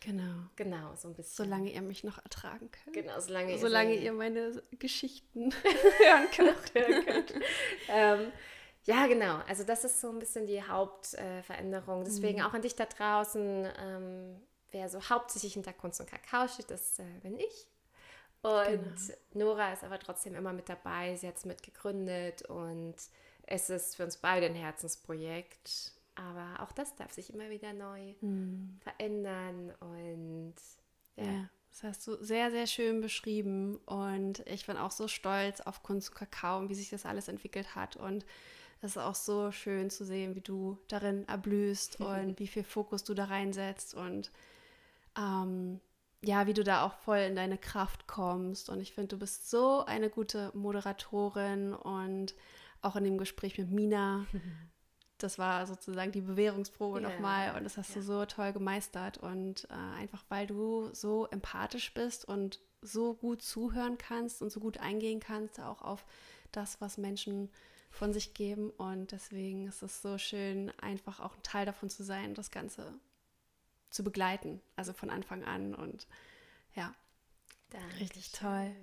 [0.06, 0.44] Genau.
[0.56, 1.46] Genau, so ein bisschen.
[1.46, 2.94] Solange ihr mich noch ertragen könnt.
[2.94, 5.52] Genau, solange, solange ihr, ihr meine Geschichten
[5.98, 6.74] hören könnt.
[6.76, 7.34] hören könnt.
[7.90, 8.32] ähm,
[8.84, 9.40] ja, genau.
[9.48, 12.02] Also das ist so ein bisschen die Hauptveränderung.
[12.02, 12.46] Äh, Deswegen mhm.
[12.46, 14.42] auch an dich da draußen, ähm,
[14.72, 17.68] wer so hauptsächlich hinter Kunst und Kakao steht, das äh, bin ich.
[18.44, 18.96] Und
[19.34, 19.54] genau.
[19.54, 21.16] Nora ist aber trotzdem immer mit dabei.
[21.16, 22.96] Sie hat es mitgegründet und
[23.48, 25.95] es ist für uns beide ein Herzensprojekt.
[26.16, 28.80] Aber auch das darf sich immer wieder neu mhm.
[28.82, 30.56] verändern und
[31.18, 31.26] ja.
[31.26, 31.50] ja.
[31.76, 36.10] Das hast du sehr, sehr schön beschrieben und ich bin auch so stolz auf Kunst
[36.10, 38.26] und Kakao und wie sich das alles entwickelt hat und
[38.82, 42.06] es ist auch so schön zu sehen, wie du darin erblühst mhm.
[42.06, 44.32] und wie viel Fokus du da reinsetzt und
[45.18, 45.82] ähm,
[46.24, 49.50] ja, wie du da auch voll in deine Kraft kommst und ich finde, du bist
[49.50, 52.36] so eine gute Moderatorin und
[52.82, 54.26] auch in dem Gespräch mit Mina
[55.18, 57.10] das war sozusagen die Bewährungsprobe yeah.
[57.10, 58.00] nochmal und das hast yeah.
[58.00, 63.42] du so toll gemeistert und äh, einfach weil du so empathisch bist und so gut
[63.42, 66.06] zuhören kannst und so gut eingehen kannst auch auf
[66.52, 67.50] das, was Menschen
[67.90, 72.04] von sich geben und deswegen ist es so schön, einfach auch ein Teil davon zu
[72.04, 72.94] sein, das Ganze
[73.90, 76.08] zu begleiten, also von Anfang an und
[76.76, 76.94] ja,
[77.70, 78.00] Dankeschön.
[78.00, 78.76] richtig toll.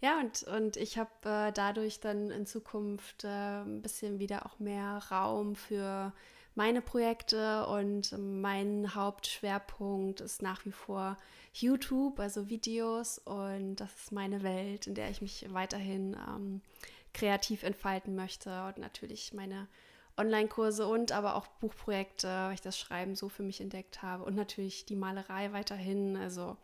[0.00, 4.58] Ja, und, und ich habe äh, dadurch dann in Zukunft äh, ein bisschen wieder auch
[4.58, 6.12] mehr Raum für
[6.54, 11.16] meine Projekte und mein Hauptschwerpunkt ist nach wie vor
[11.52, 16.62] YouTube, also Videos und das ist meine Welt, in der ich mich weiterhin ähm,
[17.14, 19.68] kreativ entfalten möchte und natürlich meine
[20.18, 24.24] Online-Kurse und aber auch Buchprojekte, weil ich das Schreiben so für mich entdeckt habe.
[24.24, 26.16] Und natürlich die Malerei weiterhin.
[26.16, 26.56] Also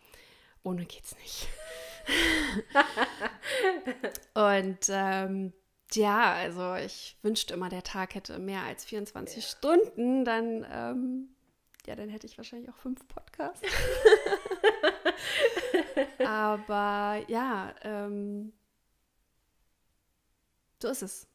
[0.63, 1.49] ohne geht's nicht.
[4.35, 5.53] und ähm,
[5.93, 9.43] ja, also ich wünschte immer, der Tag hätte mehr als 24 ja.
[9.43, 11.29] Stunden, dann, ähm,
[11.87, 13.63] ja, dann hätte ich wahrscheinlich auch fünf Podcasts.
[16.27, 18.53] Aber ja, ähm,
[20.81, 21.27] so ist es.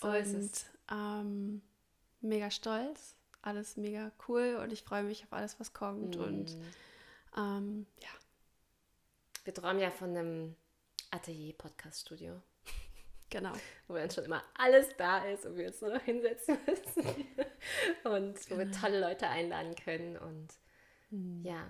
[0.00, 0.66] So und, ist es.
[0.90, 1.62] Ähm,
[2.20, 6.16] mega stolz, alles mega cool und ich freue mich auf alles, was kommt.
[6.16, 6.20] Mm.
[6.20, 6.56] Und
[7.36, 8.08] ähm, ja.
[9.48, 10.56] Wir träumen ja von einem
[11.10, 12.42] Atelier-Podcast-Studio.
[13.30, 13.52] Genau.
[13.86, 17.06] Wo dann schon immer alles da ist und wir uns nur noch hinsetzen müssen.
[18.04, 18.78] und wo wir genau.
[18.78, 20.18] tolle Leute einladen können.
[20.18, 20.48] Und
[21.08, 21.42] mhm.
[21.46, 21.66] ja,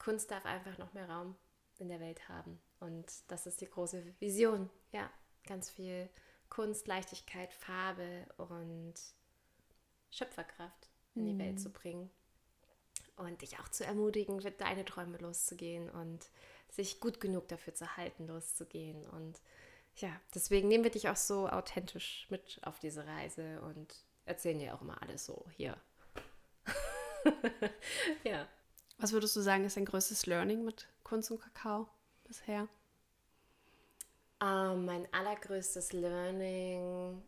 [0.00, 1.36] Kunst darf einfach noch mehr Raum
[1.78, 2.60] in der Welt haben.
[2.80, 4.70] Und das ist die große Vision.
[4.90, 5.08] Ja,
[5.46, 6.08] ganz viel
[6.48, 8.94] Kunst, Leichtigkeit, Farbe und
[10.10, 11.38] Schöpferkraft in die mhm.
[11.38, 12.10] Welt zu bringen.
[13.16, 16.30] Und dich auch zu ermutigen, für deine Träume loszugehen und
[16.70, 19.06] sich gut genug dafür zu halten, loszugehen.
[19.06, 19.40] Und
[19.96, 23.94] ja, deswegen nehmen wir dich auch so authentisch mit auf diese Reise und
[24.24, 25.76] erzählen dir auch immer alles so hier.
[28.24, 28.48] ja.
[28.98, 31.88] Was würdest du sagen, ist dein größtes Learning mit Kunst und Kakao
[32.24, 32.68] bisher?
[34.42, 37.22] Uh, mein allergrößtes Learning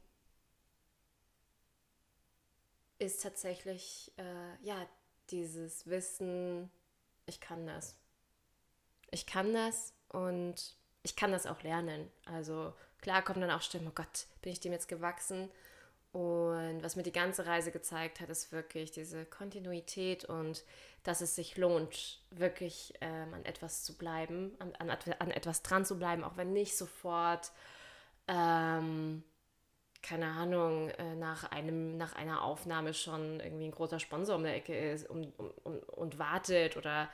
[2.99, 4.89] ist tatsächlich, äh, ja,
[5.31, 6.71] dieses Wissen,
[7.27, 7.97] ich kann das.
[9.11, 12.11] Ich kann das und ich kann das auch lernen.
[12.25, 15.51] Also klar kommen dann auch Stimmen, oh Gott, bin ich dem jetzt gewachsen?
[16.13, 20.63] Und was mir die ganze Reise gezeigt hat, ist wirklich diese Kontinuität und
[21.03, 25.85] dass es sich lohnt, wirklich ähm, an etwas zu bleiben, an, an, an, etwas dran
[25.85, 27.51] zu bleiben, auch wenn nicht sofort,
[28.29, 29.25] ähm,
[30.05, 34.55] keine Ahnung, äh, nach, einem, nach einer Aufnahme schon irgendwie ein großer Sponsor um der
[34.55, 37.09] Ecke ist um, um, um, und wartet oder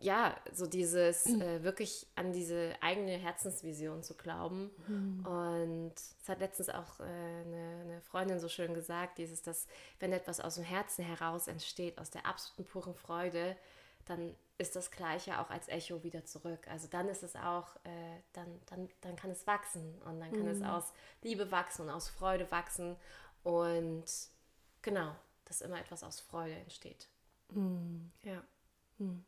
[0.00, 1.42] ja, so dieses mhm.
[1.42, 4.70] äh, wirklich an diese eigene Herzensvision zu glauben.
[4.86, 5.26] Mhm.
[5.26, 9.66] Und es hat letztens auch äh, eine, eine, Freundin so schön gesagt, dieses, dass
[9.98, 13.56] wenn etwas aus dem Herzen heraus entsteht, aus der absoluten puren Freude,
[14.08, 16.66] dann ist das Gleiche auch als Echo wieder zurück.
[16.68, 20.42] Also dann ist es auch, äh, dann, dann, dann kann es wachsen und dann kann
[20.42, 20.48] mhm.
[20.48, 20.92] es aus
[21.22, 22.96] Liebe wachsen und aus Freude wachsen.
[23.44, 24.04] Und
[24.82, 27.08] genau, dass immer etwas aus Freude entsteht.
[27.50, 28.10] Mhm.
[28.22, 28.42] Ja.
[28.98, 29.24] Mhm.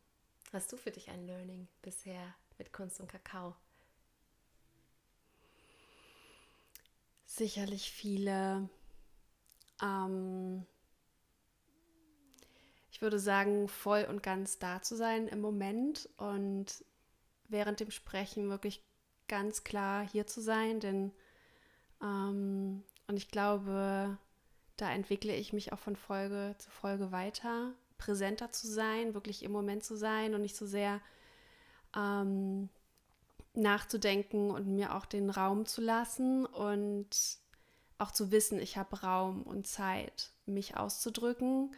[0.52, 3.54] Hast du für dich ein Learning bisher mit Kunst und Kakao?
[7.24, 8.68] Sicherlich viele.
[9.80, 10.66] Ähm,
[13.00, 16.66] ich würde sagen, voll und ganz da zu sein im Moment und
[17.48, 18.84] während dem Sprechen wirklich
[19.26, 21.10] ganz klar hier zu sein, denn
[22.02, 24.18] ähm, und ich glaube,
[24.76, 29.52] da entwickle ich mich auch von Folge zu Folge weiter präsenter zu sein, wirklich im
[29.52, 31.00] Moment zu sein und nicht so sehr
[31.96, 32.68] ähm,
[33.54, 37.08] nachzudenken und mir auch den Raum zu lassen und
[37.96, 41.74] auch zu wissen, ich habe Raum und Zeit, mich auszudrücken.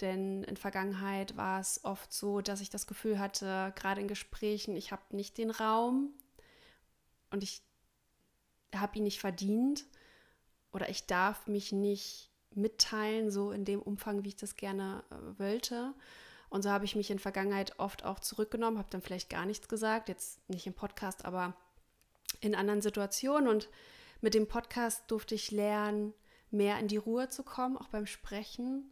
[0.00, 4.76] Denn in Vergangenheit war es oft so, dass ich das Gefühl hatte, gerade in Gesprächen,
[4.76, 6.12] ich habe nicht den Raum
[7.30, 7.62] und ich
[8.74, 9.86] habe ihn nicht verdient
[10.72, 15.38] oder ich darf mich nicht mitteilen, so in dem Umfang, wie ich das gerne äh,
[15.38, 15.94] wollte.
[16.50, 19.68] Und so habe ich mich in Vergangenheit oft auch zurückgenommen, habe dann vielleicht gar nichts
[19.68, 21.54] gesagt, jetzt nicht im Podcast, aber
[22.40, 23.48] in anderen Situationen.
[23.48, 23.68] Und
[24.20, 26.14] mit dem Podcast durfte ich lernen,
[26.50, 28.90] mehr in die Ruhe zu kommen, auch beim Sprechen,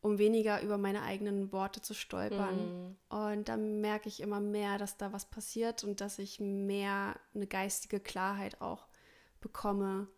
[0.00, 2.96] um weniger über meine eigenen Worte zu stolpern.
[3.10, 3.14] Mm.
[3.14, 7.46] Und dann merke ich immer mehr, dass da was passiert und dass ich mehr eine
[7.46, 8.86] geistige Klarheit auch
[9.40, 10.08] bekomme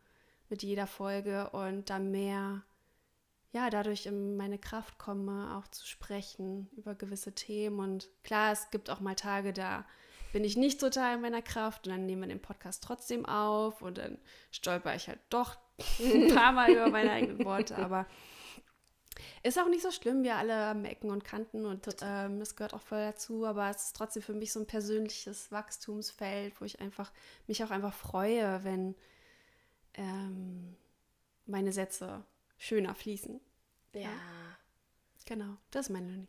[0.49, 2.62] mit jeder Folge und da mehr
[3.53, 7.81] ja, dadurch in meine Kraft komme, auch zu sprechen über gewisse Themen.
[7.81, 9.85] Und klar, es gibt auch mal Tage, da
[10.33, 13.83] bin ich nicht total in meiner Kraft und dann nehmen wir den Podcast trotzdem auf
[13.83, 14.19] und dann
[14.53, 15.57] stolper ich halt doch
[15.99, 17.77] ein paar Mal über meine eigenen Worte.
[17.79, 18.07] Aber
[19.42, 22.74] ist auch nicht so schlimm, wir alle haben Ecken und Kanten und ähm, das gehört
[22.74, 23.46] auch voll dazu.
[23.46, 27.12] Aber es ist trotzdem für mich so ein persönliches Wachstumsfeld, wo ich einfach
[27.46, 28.94] mich auch einfach freue, wenn
[29.94, 30.76] ähm,
[31.46, 32.24] meine Sätze
[32.59, 33.40] schöner fließen.
[33.94, 34.00] Ja.
[34.02, 34.11] ja.
[35.26, 36.28] Genau, das ist mein Learning.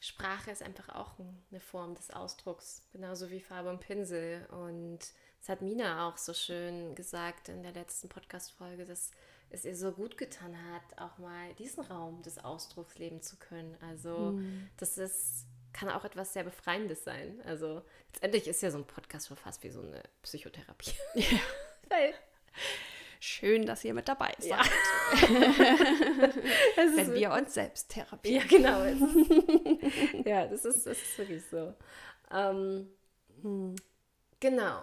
[0.00, 1.14] Sprache ist einfach auch
[1.50, 4.46] eine Form des Ausdrucks, genauso wie Farbe und Pinsel.
[4.50, 4.98] Und
[5.40, 9.12] das hat Mina auch so schön gesagt in der letzten Podcast-Folge, dass
[9.50, 13.76] es ihr so gut getan hat, auch mal diesen Raum des Ausdrucks leben zu können.
[13.80, 14.68] Also, mhm.
[14.76, 17.40] das ist, kann auch etwas sehr Befreiendes sein.
[17.44, 20.92] Also, letztendlich ist ja so ein Podcast schon fast wie so eine Psychotherapie.
[21.14, 21.38] Ja.
[21.90, 22.14] Weil
[23.20, 24.50] schön, dass ihr mit dabei seid.
[24.50, 24.62] Ja.
[26.76, 28.48] Wenn wir uns selbst therapieren.
[28.48, 28.84] Ja, genau.
[30.24, 31.74] Ja, das ist, das ist wirklich so.
[32.30, 32.88] Ähm,
[33.42, 33.76] hm.
[34.40, 34.82] Genau.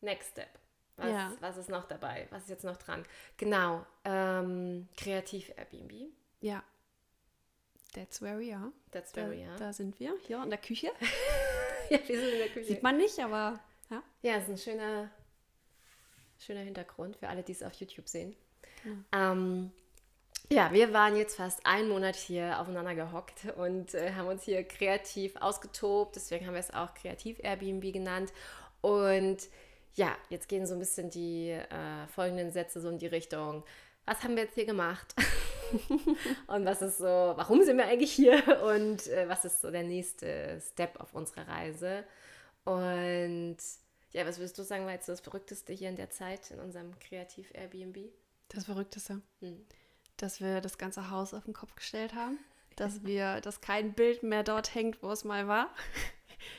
[0.00, 0.58] Next Step.
[0.98, 1.32] Was, ja.
[1.40, 2.26] was ist noch dabei?
[2.30, 3.04] Was ist jetzt noch dran?
[3.36, 3.86] Genau.
[4.04, 6.12] Ähm, Kreativ Airbnb.
[6.40, 6.62] Ja.
[7.94, 8.72] That's where we are.
[8.90, 9.58] That's where da, we are.
[9.58, 10.88] Da sind wir, hier in der Küche.
[11.90, 12.66] ja, wir sind in der Küche.
[12.66, 14.02] Sieht man nicht, aber ja.
[14.22, 15.08] Ja, ist ein schöner,
[16.38, 18.36] schöner Hintergrund für alle, die es auf YouTube sehen.
[18.84, 19.32] Ja.
[19.32, 19.70] Ähm,
[20.50, 24.64] ja, wir waren jetzt fast einen Monat hier aufeinander gehockt und äh, haben uns hier
[24.64, 26.16] kreativ ausgetobt.
[26.16, 28.32] Deswegen haben wir es auch Kreativ Airbnb genannt.
[28.80, 29.38] Und
[29.98, 33.64] ja, jetzt gehen so ein bisschen die äh, folgenden Sätze so in die Richtung.
[34.06, 35.14] Was haben wir jetzt hier gemacht?
[36.46, 38.62] und was ist so, warum sind wir eigentlich hier?
[38.62, 42.04] Und äh, was ist so der nächste Step auf unserer Reise?
[42.64, 43.56] Und
[44.12, 46.96] ja, was würdest du sagen, war jetzt das Verrückteste hier in der Zeit in unserem
[47.00, 47.98] Kreativ-Airbnb?
[48.50, 49.20] Das Verrückteste?
[49.40, 49.66] Hm.
[50.16, 52.38] Dass wir das ganze Haus auf den Kopf gestellt haben.
[52.76, 55.74] Dass wir, dass kein Bild mehr dort hängt, wo es mal war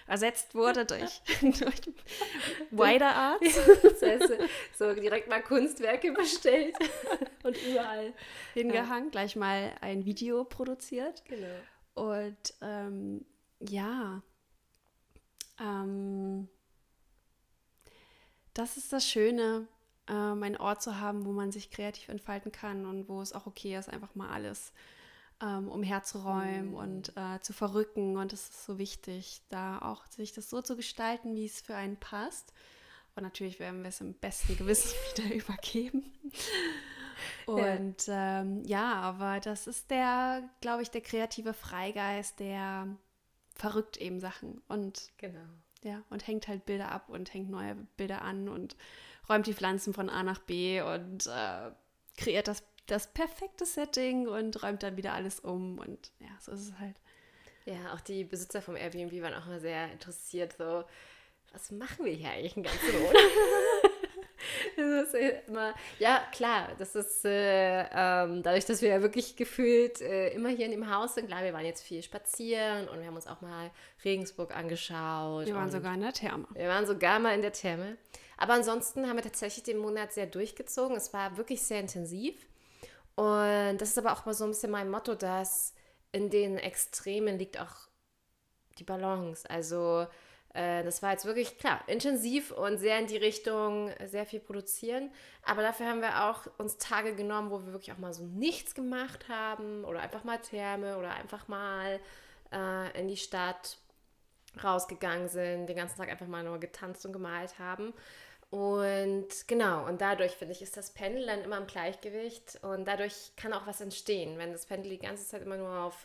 [0.08, 1.82] ersetzt wurde durch, durch
[2.72, 3.60] Wider Arts.
[3.82, 4.34] das heißt,
[4.78, 6.76] so direkt mal Kunstwerke bestellt
[7.44, 8.14] und überall
[8.54, 9.12] hingehangen, ja.
[9.12, 11.24] gleich mal ein Video produziert.
[11.26, 11.48] Genau.
[11.96, 13.26] Und ähm,
[13.60, 14.22] ja,
[15.60, 16.48] ähm,
[18.54, 19.68] das ist das Schöne,
[20.08, 23.46] ähm, einen Ort zu haben, wo man sich kreativ entfalten kann und wo es auch
[23.46, 24.74] okay ist, einfach mal alles
[25.42, 26.74] ähm, umherzuräumen mhm.
[26.76, 28.18] und äh, zu verrücken.
[28.18, 31.76] Und es ist so wichtig, da auch sich das so zu gestalten, wie es für
[31.76, 32.54] einen passt.
[33.16, 36.12] Und natürlich werden wir es im besten Gewissen wieder übergeben.
[37.46, 38.42] Und ja.
[38.42, 42.88] Ähm, ja, aber das ist der, glaube ich, der kreative Freigeist, der
[43.56, 45.46] verrückt eben Sachen und genau.
[45.82, 48.76] Ja, und hängt halt Bilder ab und hängt neue Bilder an und
[49.30, 51.72] räumt die Pflanzen von A nach B und äh,
[52.18, 56.62] kreiert das das perfekte Setting und räumt dann wieder alles um und ja, so ist
[56.62, 56.96] es halt.
[57.66, 60.84] Ja, auch die Besitzer vom Airbnb waren auch immer sehr interessiert, so,
[61.52, 63.16] was machen wir hier eigentlich den ganzen Monat?
[64.78, 70.02] das ist immer, ja, klar, das ist äh, ähm, dadurch, dass wir ja wirklich gefühlt
[70.02, 71.28] äh, immer hier in dem Haus sind.
[71.28, 73.72] Klar, wir waren jetzt viel spazieren und wir haben uns auch mal
[74.04, 75.46] Regensburg angeschaut.
[75.46, 76.48] Wir waren sogar in der Therme.
[76.54, 77.98] Wir waren sogar mal in der Therme.
[78.38, 80.96] Aber ansonsten haben wir tatsächlich den Monat sehr durchgezogen.
[80.96, 82.49] Es war wirklich sehr intensiv.
[83.20, 85.74] Und das ist aber auch mal so ein bisschen mein Motto, dass
[86.14, 87.90] in den Extremen liegt auch
[88.78, 89.50] die Balance.
[89.50, 90.08] Also
[90.54, 95.12] äh, das war jetzt wirklich klar intensiv und sehr in die Richtung sehr viel produzieren.
[95.44, 98.74] Aber dafür haben wir auch uns Tage genommen, wo wir wirklich auch mal so nichts
[98.74, 102.00] gemacht haben oder einfach mal Therme oder einfach mal
[102.54, 103.80] äh, in die Stadt
[104.64, 107.94] rausgegangen sind, den ganzen Tag einfach mal nur getanzt und gemalt haben.
[108.50, 113.32] Und genau, und dadurch finde ich, ist das Pendel dann immer im Gleichgewicht und dadurch
[113.36, 114.40] kann auch was entstehen.
[114.40, 116.02] Wenn das Pendel die ganze Zeit immer nur auf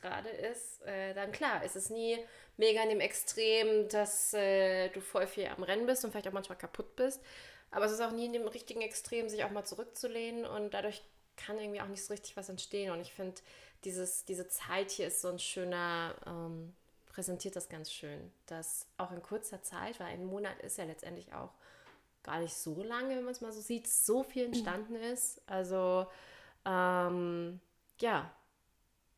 [0.00, 2.18] gerade ist, äh, dann klar, ist es nie
[2.58, 6.32] mega in dem Extrem, dass äh, du voll viel am Rennen bist und vielleicht auch
[6.32, 7.22] manchmal kaputt bist.
[7.70, 11.02] Aber es ist auch nie in dem richtigen Extrem, sich auch mal zurückzulehnen und dadurch
[11.36, 12.90] kann irgendwie auch nicht so richtig was entstehen.
[12.90, 13.40] Und ich finde,
[13.84, 16.74] diese Zeit hier ist so ein schöner ähm,
[17.18, 21.32] präsentiert das ganz schön, dass auch in kurzer Zeit, weil ein Monat ist ja letztendlich
[21.32, 21.50] auch
[22.22, 24.52] gar nicht so lange, wenn man es mal so sieht, so viel mhm.
[24.52, 25.42] entstanden ist.
[25.48, 26.06] Also
[26.64, 27.58] ähm,
[28.00, 28.32] ja,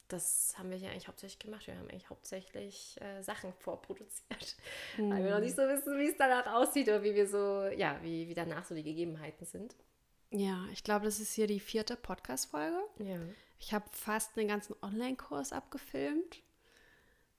[0.08, 1.66] das haben wir hier eigentlich hauptsächlich gemacht.
[1.66, 4.56] Wir haben eigentlich hauptsächlich äh, Sachen vorproduziert,
[4.96, 5.10] mhm.
[5.10, 7.98] weil wir noch nicht so wissen, wie es danach aussieht oder wie wir so, ja,
[8.02, 9.76] wie, wie danach so die Gegebenheiten sind.
[10.30, 12.80] Ja, ich glaube, das ist hier die vierte Podcast-Folge.
[13.00, 13.18] Ja.
[13.58, 16.40] Ich habe fast einen ganzen Online-Kurs abgefilmt.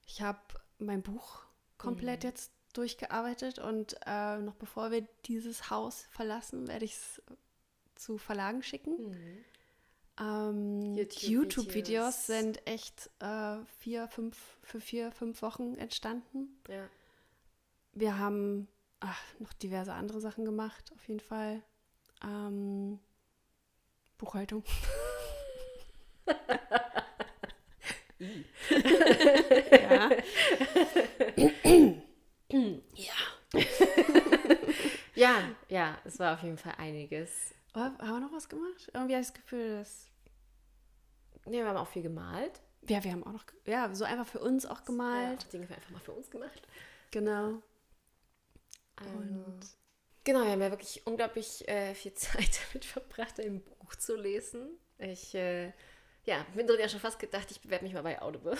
[0.05, 0.39] Ich habe
[0.79, 1.43] mein Buch
[1.77, 2.29] komplett mhm.
[2.29, 7.21] jetzt durchgearbeitet und äh, noch bevor wir dieses Haus verlassen, werde ich es
[7.95, 9.09] zu Verlagen schicken.
[9.09, 9.45] Mhm.
[10.19, 16.59] Ähm, YouTube-Videos YouTube sind echt äh, vier, fünf, für vier, fünf Wochen entstanden.
[16.69, 16.87] Ja.
[17.93, 18.67] Wir haben
[18.99, 21.61] ach, noch diverse andere Sachen gemacht, auf jeden Fall.
[22.23, 22.99] Ähm,
[24.17, 24.63] Buchhaltung.
[29.71, 30.09] ja.
[32.95, 33.13] ja.
[35.15, 37.53] ja, ja, es war auf jeden Fall einiges.
[37.73, 38.89] Oh, haben wir noch was gemacht?
[38.93, 40.07] Irgendwie habe ich das Gefühl, dass.
[41.45, 42.61] Ja, wir haben auch viel gemalt.
[42.87, 45.43] Ja, wir haben auch noch, ja, so einfach für uns auch gemalt.
[45.43, 46.61] Ja, Dinge einfach mal für uns gemacht.
[47.11, 47.61] Genau.
[48.99, 49.59] Und
[50.23, 54.79] genau, wir haben ja wirklich unglaublich äh, viel Zeit damit verbracht, ein Buch zu lesen.
[54.97, 55.71] Ich äh,
[56.25, 58.55] ja, bin drin ja schon fast gedacht, ich bewerbe mich mal bei Audible.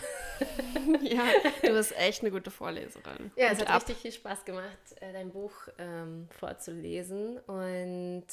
[1.02, 1.24] ja,
[1.62, 3.32] du bist echt eine gute Vorleserin.
[3.36, 3.82] Ja, es hat ab.
[3.82, 7.38] richtig viel Spaß gemacht, äh, dein Buch ähm, vorzulesen.
[7.40, 8.26] Und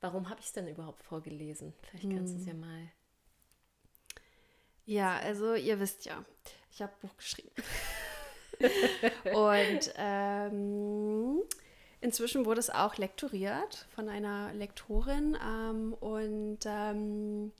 [0.00, 1.74] warum habe ich es denn überhaupt vorgelesen?
[1.82, 2.60] Vielleicht kannst du es hm.
[2.60, 2.92] ja mal.
[4.86, 6.24] Ja, also ihr wisst ja,
[6.70, 7.50] ich habe ein Buch geschrieben.
[9.34, 11.42] und ähm,
[12.00, 15.36] inzwischen wurde es auch lektoriert von einer Lektorin.
[15.44, 17.52] Ähm, und ähm,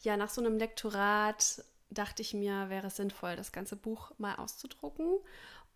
[0.00, 4.36] ja, nach so einem Lektorat dachte ich mir, wäre es sinnvoll, das ganze Buch mal
[4.36, 5.18] auszudrucken,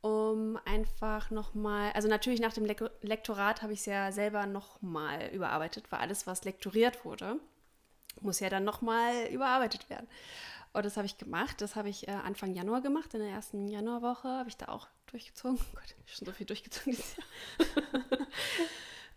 [0.01, 5.91] um einfach nochmal, also natürlich nach dem Lektorat habe ich es ja selber nochmal überarbeitet,
[5.91, 7.39] weil alles, was lektoriert wurde,
[8.20, 10.07] muss ja dann nochmal überarbeitet werden.
[10.75, 11.61] Und das habe ich gemacht.
[11.61, 13.14] Das habe ich äh, Anfang Januar gemacht.
[13.14, 15.57] In der ersten Januarwoche habe ich da auch durchgezogen.
[15.59, 18.18] Oh Gott, schon so viel durchgezogen dieses Jahr.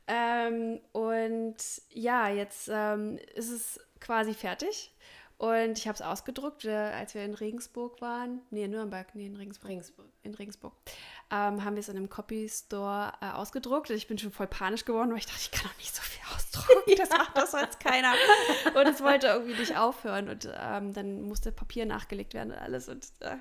[0.48, 1.58] ähm, und
[1.90, 4.94] ja, jetzt ähm, ist es quasi fertig.
[5.38, 8.42] Und ich habe es ausgedruckt, äh, als wir in Regensburg waren.
[8.50, 9.70] Nee, in Nürnberg, nee, in Regensburg.
[9.70, 10.08] Regensburg.
[10.24, 10.74] In Regensburg.
[11.30, 13.92] Ähm, haben wir es in einem Copy Store äh, ausgedruckt.
[13.92, 16.22] Ich bin schon voll panisch geworden, weil ich dachte, ich kann doch nicht so viel
[16.34, 16.48] ausdrucken.
[16.98, 18.14] Das macht das jetzt keiner.
[18.74, 20.28] Und es wollte irgendwie nicht aufhören.
[20.28, 22.90] Und ähm, dann musste Papier nachgelegt werden und alles.
[22.90, 23.38] Und äh,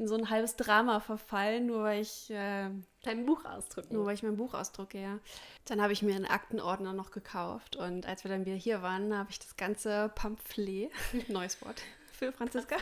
[0.00, 2.70] in so ein halbes Drama verfallen, nur weil ich äh,
[3.02, 3.92] dein Buch ausdrucke.
[3.92, 5.18] Nur weil ich mein Buch ausdrucke, ja.
[5.66, 7.76] Dann habe ich mir einen Aktenordner noch gekauft.
[7.76, 10.90] Und als wir dann wieder hier waren, habe ich das ganze Pamphlet,
[11.28, 11.82] neues Wort
[12.12, 12.76] für Franziska,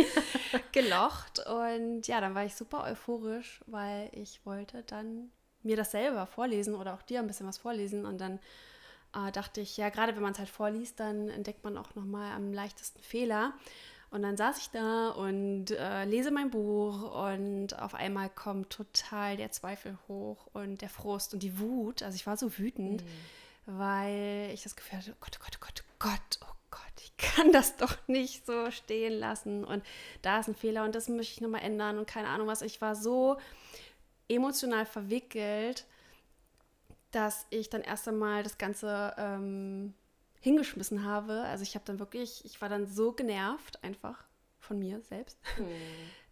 [0.72, 1.40] gelocht.
[1.46, 5.30] Und ja, dann war ich super euphorisch, weil ich wollte dann
[5.62, 8.04] mir das selber vorlesen oder auch dir ein bisschen was vorlesen.
[8.04, 8.38] Und dann
[9.14, 12.32] äh, dachte ich, ja, gerade wenn man es halt vorliest, dann entdeckt man auch nochmal
[12.32, 13.54] am leichtesten Fehler.
[14.14, 19.36] Und dann saß ich da und äh, lese mein Buch und auf einmal kommt total
[19.36, 22.00] der Zweifel hoch und der Frust und die Wut.
[22.04, 23.08] Also ich war so wütend, mhm.
[23.78, 27.02] weil ich das Gefühl hatte, oh Gott, oh Gott, oh Gott, oh Gott, oh Gott,
[27.02, 29.64] ich kann das doch nicht so stehen lassen.
[29.64, 29.84] Und
[30.22, 32.62] da ist ein Fehler und das möchte ich nochmal ändern und keine Ahnung was.
[32.62, 33.36] Ich war so
[34.28, 35.86] emotional verwickelt,
[37.10, 39.92] dass ich dann erst einmal das Ganze ähm,
[40.44, 41.40] hingeschmissen habe.
[41.44, 44.22] Also ich habe dann wirklich, ich war dann so genervt einfach
[44.58, 45.66] von mir selbst, hm.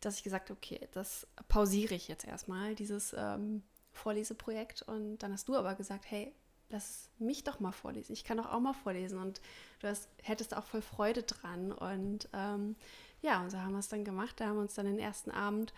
[0.00, 4.82] dass ich gesagt habe, okay, das pausiere ich jetzt erstmal, dieses ähm, Vorleseprojekt.
[4.82, 6.34] Und dann hast du aber gesagt, hey,
[6.68, 8.12] lass mich doch mal vorlesen.
[8.12, 9.18] Ich kann doch auch mal vorlesen.
[9.18, 9.40] Und
[9.80, 11.72] du hast, hättest auch voll Freude dran.
[11.72, 12.76] Und ähm,
[13.22, 14.40] ja, und so haben wir es dann gemacht.
[14.40, 15.72] Da haben wir uns dann den ersten Abend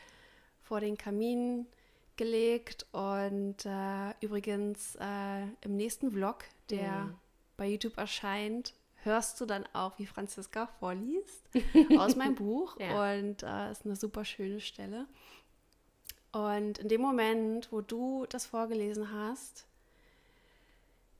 [0.61, 1.67] vor den Kamin
[2.17, 2.87] gelegt.
[2.91, 7.15] Und äh, übrigens äh, im nächsten Vlog, der hm
[7.57, 11.49] bei YouTube erscheint, hörst du dann auch, wie Franziska vorliest
[11.99, 12.79] aus meinem Buch.
[12.79, 13.17] ja.
[13.17, 15.07] Und äh, ist eine super schöne Stelle.
[16.33, 19.67] Und in dem Moment, wo du das vorgelesen hast,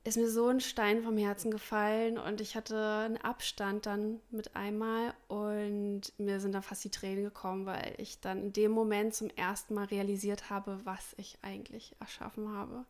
[0.05, 4.55] ist mir so ein Stein vom Herzen gefallen und ich hatte einen Abstand dann mit
[4.55, 9.15] einmal und mir sind dann fast die Tränen gekommen, weil ich dann in dem Moment
[9.15, 12.85] zum ersten Mal realisiert habe, was ich eigentlich erschaffen habe.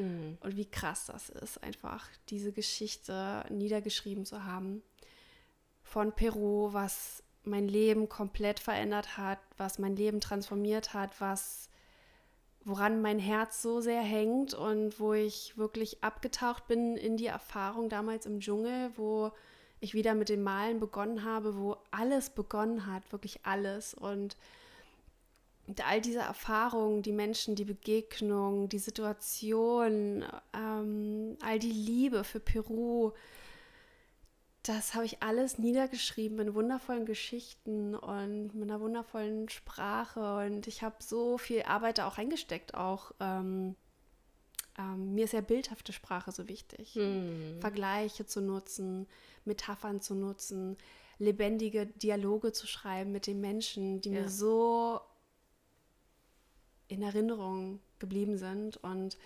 [0.00, 0.38] Mhm.
[0.40, 4.82] Und wie krass das ist, einfach diese Geschichte niedergeschrieben zu haben
[5.82, 11.68] von Peru, was mein Leben komplett verändert hat, was mein Leben transformiert hat, was
[12.64, 17.88] woran mein Herz so sehr hängt und wo ich wirklich abgetaucht bin in die Erfahrung
[17.88, 19.32] damals im Dschungel, wo
[19.80, 24.36] ich wieder mit dem Malen begonnen habe, wo alles begonnen hat, wirklich alles und
[25.84, 33.12] all diese Erfahrungen, die Menschen, die Begegnung, die Situation, ähm, all die Liebe für Peru,
[34.62, 40.46] das habe ich alles niedergeschrieben in wundervollen Geschichten und mit einer wundervollen Sprache.
[40.46, 42.74] Und ich habe so viel Arbeit da auch reingesteckt.
[42.74, 43.74] Auch ähm,
[44.78, 46.94] ähm, mir ist ja bildhafte Sprache so wichtig.
[46.94, 47.56] Hm.
[47.60, 49.06] Vergleiche zu nutzen,
[49.44, 50.76] Metaphern zu nutzen,
[51.18, 54.22] lebendige Dialoge zu schreiben mit den Menschen, die ja.
[54.22, 55.00] mir so
[56.90, 58.76] in Erinnerung geblieben sind.
[58.78, 59.16] Und,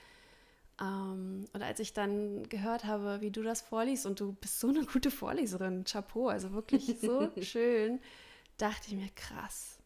[0.81, 4.69] ähm, und als ich dann gehört habe, wie du das vorliest, und du bist so
[4.69, 8.01] eine gute Vorleserin, Chapeau, also wirklich so schön,
[8.59, 9.79] dachte ich mir, krass.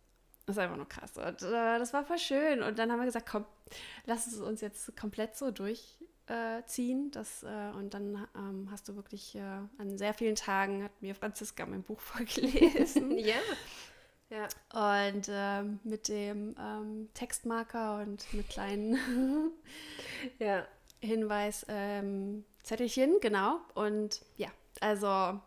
[0.46, 1.16] Das ist einfach nur krass.
[1.16, 2.62] Und äh, das war voll schön.
[2.62, 3.44] Und dann haben wir gesagt, komm,
[4.06, 7.10] lass es uns jetzt komplett so durchziehen.
[7.10, 9.40] Das, äh, und dann ähm, hast du wirklich äh,
[9.76, 13.18] an sehr vielen Tagen hat mir Franziska mein Buch vorgelesen.
[13.18, 13.36] ja.
[14.30, 14.48] Ja.
[15.04, 18.98] Und ähm, mit dem ähm, Textmarker und mit kleinen
[20.38, 20.66] ja.
[21.00, 23.60] Hinweis ähm, Zettelchen, genau.
[23.74, 24.48] Und ja,
[24.80, 25.40] also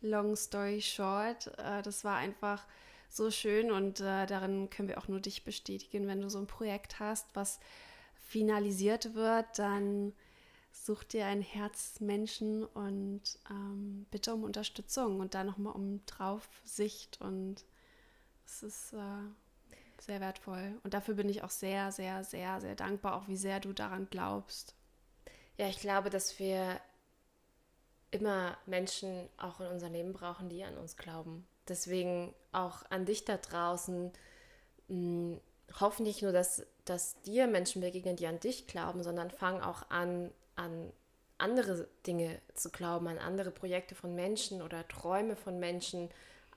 [0.00, 2.64] long story short, äh, das war einfach
[3.08, 6.46] so schön und äh, darin können wir auch nur dich bestätigen, wenn du so ein
[6.46, 7.60] Projekt hast, was
[8.14, 10.12] finalisiert wird, dann
[10.72, 17.64] such dir ein Herzmenschen und ähm, bitte um Unterstützung und da nochmal um Draufsicht und
[18.46, 20.78] es ist äh, sehr wertvoll.
[20.84, 24.08] Und dafür bin ich auch sehr, sehr, sehr, sehr dankbar, auch wie sehr du daran
[24.10, 24.74] glaubst.
[25.56, 26.80] Ja, ich glaube, dass wir
[28.10, 31.46] immer Menschen auch in unser Leben brauchen, die an uns glauben.
[31.68, 34.12] Deswegen auch an dich da draußen.
[34.88, 35.40] Mh, hm,
[35.80, 39.90] hoffen nicht nur, dass, dass dir Menschen begegnen, die an dich glauben, sondern fang auch
[39.90, 40.92] an, an
[41.38, 46.08] andere Dinge zu glauben, an andere Projekte von Menschen oder Träume von Menschen,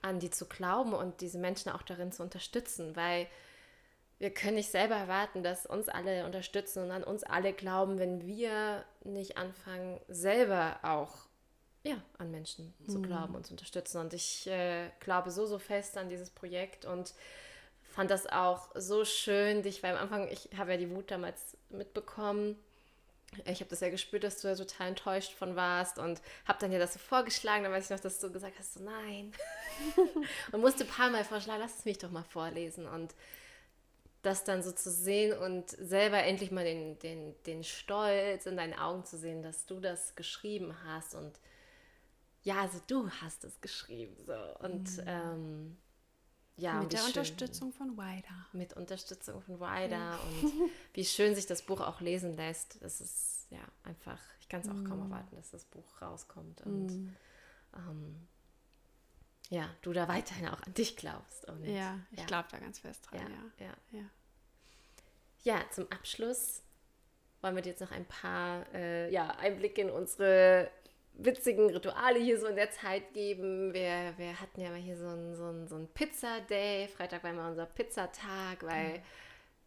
[0.02, 3.26] an die zu glauben und diese Menschen auch darin zu unterstützen, weil
[4.18, 8.26] wir können nicht selber erwarten, dass uns alle unterstützen und an uns alle glauben, wenn
[8.26, 11.16] wir nicht anfangen, selber auch
[11.82, 13.04] ja, an Menschen zu mhm.
[13.04, 13.98] glauben und zu unterstützen.
[13.98, 17.14] Und ich äh, glaube so, so fest an dieses Projekt und
[17.82, 21.56] fand das auch so schön, dich, weil am Anfang, ich habe ja die Wut damals
[21.70, 22.58] mitbekommen
[23.44, 26.72] ich habe das ja gespürt, dass du da total enttäuscht von warst und habe dann
[26.72, 27.62] ja das so vorgeschlagen.
[27.62, 29.32] Dann weiß ich noch, dass du gesagt hast, so nein.
[30.52, 32.86] und musste ein paar Mal vorschlagen, lass es mich doch mal vorlesen.
[32.86, 33.14] Und
[34.22, 38.74] das dann so zu sehen und selber endlich mal den, den, den Stolz in deinen
[38.74, 41.14] Augen zu sehen, dass du das geschrieben hast.
[41.14, 41.38] Und
[42.42, 44.16] ja, also du hast es geschrieben.
[44.26, 44.34] So.
[44.58, 45.04] Und mhm.
[45.06, 45.76] ähm,
[46.56, 47.06] ja, mit der schön.
[47.08, 48.46] Unterstützung von Wider.
[48.52, 50.18] Mit Unterstützung von Wider ja.
[50.18, 52.82] und wie schön sich das Buch auch lesen lässt.
[52.82, 54.84] Das ist ja einfach, ich kann es auch mm.
[54.84, 57.16] kaum erwarten, dass das Buch rauskommt und mm.
[57.76, 58.28] ähm,
[59.48, 61.44] ja, du da weiterhin auch an dich glaubst.
[61.46, 62.26] Und, ja, ich ja.
[62.26, 63.20] glaube da ganz fest dran,
[63.58, 63.74] ja, ja.
[63.90, 64.10] Ja,
[65.42, 65.70] ja.
[65.70, 66.62] zum Abschluss
[67.40, 70.70] wollen wir dir jetzt noch ein paar äh, ja, Einblicke in unsere
[71.24, 73.72] witzigen Rituale hier so in der Zeit geben.
[73.72, 76.88] Wir, wir hatten ja mal hier so einen so ein, so ein Pizza-Day.
[76.88, 79.02] Freitag war immer unser Pizzatag, weil mhm.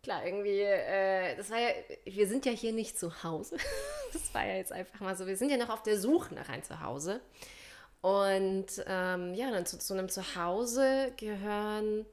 [0.03, 1.69] klar, irgendwie, äh, das war ja,
[2.05, 3.57] wir sind ja hier nicht zu Hause.
[4.13, 6.49] das war ja jetzt einfach mal so, wir sind ja noch auf der Suche nach
[6.49, 7.21] ein Zuhause.
[8.01, 12.05] Und ähm, ja, dann zu, zu einem Zuhause gehören,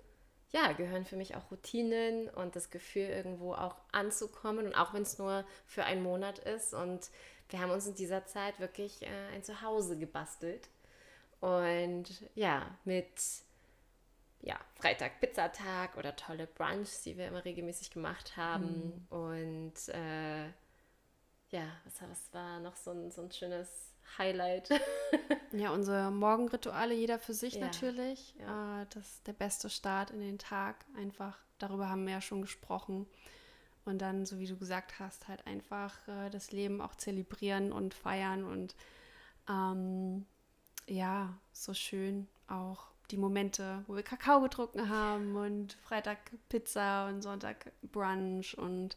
[0.53, 4.67] ja, gehören für mich auch Routinen und das Gefühl, irgendwo auch anzukommen.
[4.67, 7.11] Und auch wenn es nur für einen Monat ist und
[7.51, 10.69] wir haben uns in dieser Zeit wirklich äh, ein Zuhause gebastelt.
[11.41, 13.09] Und ja, mit
[14.43, 19.07] ja, Freitag Pizzatag oder tolle Brunchs, die wir immer regelmäßig gemacht haben.
[19.11, 19.17] Mhm.
[19.17, 20.47] Und äh,
[21.51, 24.71] ja, was, was war noch so ein, so ein schönes Highlight?
[25.53, 27.67] ja, unsere Morgenrituale, jeder für sich ja.
[27.67, 28.35] natürlich.
[28.39, 28.83] Ja.
[28.83, 30.85] Äh, das ist der beste Start in den Tag.
[30.97, 33.07] Einfach, darüber haben wir ja schon gesprochen.
[33.91, 37.93] Und dann, so wie du gesagt hast, halt einfach äh, das Leben auch zelebrieren und
[37.93, 38.75] feiern und
[39.49, 40.25] ähm,
[40.87, 46.19] ja, so schön auch die Momente, wo wir Kakao getrunken haben und Freitag
[46.49, 48.97] Pizza und Sonntag Brunch und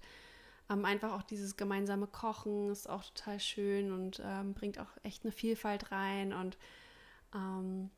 [0.69, 5.23] ähm, einfach auch dieses gemeinsame Kochen ist auch total schön und ähm, bringt auch echt
[5.23, 6.57] eine Vielfalt rein und
[7.33, 7.89] ähm,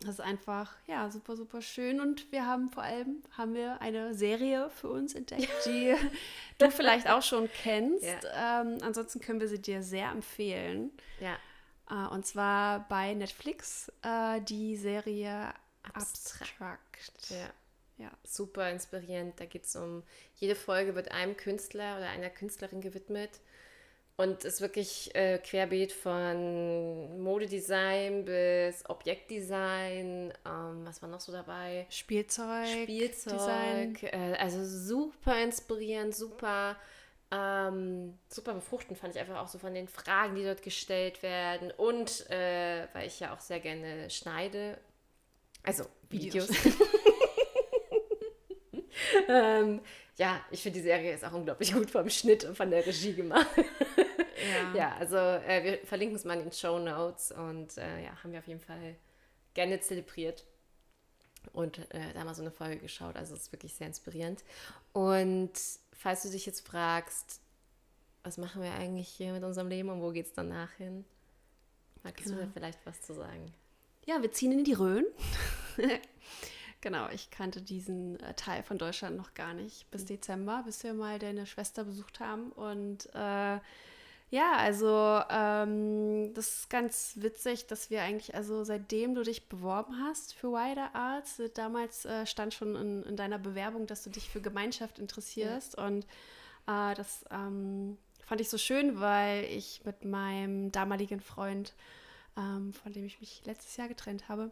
[0.00, 2.00] das ist einfach, ja, super, super schön.
[2.00, 5.94] Und wir haben vor allem haben wir eine Serie für uns entdeckt, die
[6.58, 8.04] du vielleicht auch schon kennst.
[8.04, 8.62] Ja.
[8.62, 10.92] Ähm, ansonsten können wir sie dir sehr empfehlen.
[11.20, 11.36] Ja.
[11.90, 16.60] Äh, und zwar bei Netflix äh, die Serie Abstract.
[16.60, 17.30] Abstract.
[17.30, 17.50] Ja.
[17.98, 18.10] Ja.
[18.22, 19.40] Super inspirierend.
[19.40, 20.04] Da geht es um,
[20.36, 23.40] jede Folge wird einem Künstler oder einer Künstlerin gewidmet.
[24.20, 30.32] Und ist wirklich äh, querbeet von Modedesign bis Objektdesign.
[30.44, 31.86] Ähm, was war noch so dabei?
[31.88, 32.66] Spielzeug.
[32.66, 34.02] Spielzeug.
[34.02, 36.74] Äh, also super inspirierend, super,
[37.30, 41.70] ähm, super befruchtend fand ich einfach auch so von den Fragen, die dort gestellt werden.
[41.70, 44.78] Und äh, weil ich ja auch sehr gerne schneide.
[45.62, 46.48] Also Videos.
[46.48, 46.76] Videos.
[49.28, 49.80] ähm,
[50.16, 53.14] ja, ich finde die Serie ist auch unglaublich gut vom Schnitt und von der Regie
[53.14, 53.46] gemacht.
[53.56, 58.22] Ja, ja also äh, wir verlinken es mal in den Show Notes und äh, ja,
[58.22, 58.96] haben wir auf jeden Fall
[59.54, 60.44] gerne zelebriert
[61.52, 63.16] und äh, da mal so eine Folge geschaut.
[63.16, 64.44] Also es ist wirklich sehr inspirierend.
[64.92, 65.52] Und
[65.92, 67.40] falls du dich jetzt fragst,
[68.22, 71.04] was machen wir eigentlich hier mit unserem Leben und wo geht es danach hin?
[72.02, 72.36] Magst genau.
[72.36, 73.52] du da vielleicht was zu sagen?
[74.06, 75.06] Ja, wir ziehen in die Rhön.
[76.80, 80.06] genau, ich kannte diesen äh, Teil von Deutschland noch gar nicht bis mhm.
[80.06, 82.52] Dezember, bis wir mal deine Schwester besucht haben.
[82.52, 83.58] Und äh,
[84.30, 90.02] ja, also ähm, das ist ganz witzig, dass wir eigentlich, also seitdem du dich beworben
[90.04, 94.10] hast für Wider Arts, äh, damals äh, stand schon in, in, deiner Bewerbung, dass du
[94.10, 95.86] dich für Gemeinschaft interessierst ja.
[95.86, 96.04] und
[96.66, 101.72] äh, das ähm, fand ich so schön, weil ich mit meinem damaligen Freund,
[102.36, 104.50] ähm, von dem ich mich letztes Jahr getrennt habe,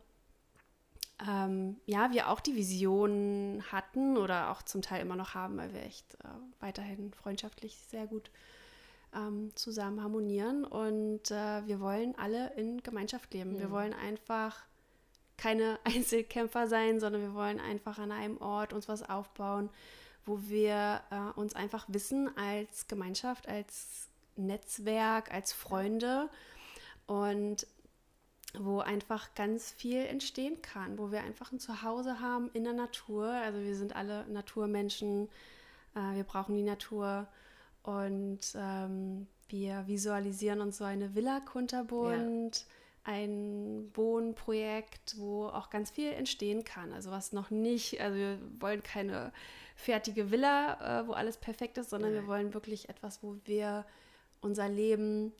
[1.26, 5.72] ähm, ja, wir auch die Vision hatten oder auch zum Teil immer noch haben, weil
[5.72, 6.28] wir echt äh,
[6.60, 8.30] weiterhin freundschaftlich sehr gut
[9.14, 13.54] ähm, zusammen harmonieren und äh, wir wollen alle in Gemeinschaft leben.
[13.54, 13.58] Mhm.
[13.60, 14.64] Wir wollen einfach
[15.38, 19.70] keine Einzelkämpfer sein, sondern wir wollen einfach an einem Ort uns was aufbauen,
[20.26, 26.28] wo wir äh, uns einfach wissen als Gemeinschaft, als Netzwerk, als Freunde
[27.06, 27.66] und
[28.60, 33.28] wo einfach ganz viel entstehen kann, wo wir einfach ein Zuhause haben in der Natur.
[33.28, 35.28] Also wir sind alle Naturmenschen,
[35.94, 37.26] äh, wir brauchen die Natur
[37.82, 42.56] und ähm, wir visualisieren uns so eine Villa Kunterbund.
[42.56, 42.66] Ja
[43.06, 46.92] ein Wohnprojekt, wo auch ganz viel entstehen kann.
[46.92, 49.32] Also was noch nicht, also wir wollen keine
[49.76, 52.22] fertige Villa, äh, wo alles perfekt ist, sondern Nein.
[52.22, 53.84] wir wollen wirklich etwas, wo wir
[54.40, 55.32] unser Leben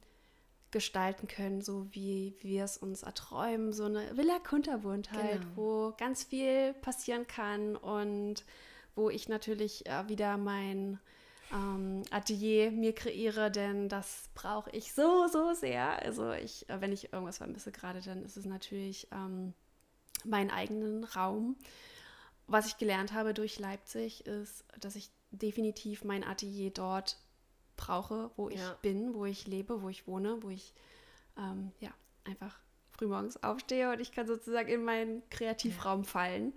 [0.70, 3.72] gestalten können, so wie, wir es uns erträumen.
[3.72, 5.56] So eine Villa Kunterbund halt, genau.
[5.56, 8.44] wo ganz viel passieren kann und
[8.94, 10.98] wo ich natürlich äh, wieder mein
[11.52, 16.02] ähm, Atelier mir kreiere, denn das brauche ich so, so sehr.
[16.02, 19.54] Also ich, äh, wenn ich irgendwas vermisse gerade, dann ist es natürlich ähm,
[20.24, 21.56] meinen eigenen Raum.
[22.48, 27.18] Was ich gelernt habe durch Leipzig ist, dass ich definitiv mein Atelier dort
[27.76, 28.76] brauche, wo ich ja.
[28.82, 30.74] bin, wo ich lebe, wo ich wohne, wo ich
[31.38, 31.90] ähm, ja
[32.24, 32.58] einfach
[32.90, 36.08] frühmorgens aufstehe und ich kann sozusagen in meinen Kreativraum ja.
[36.08, 36.54] fallen.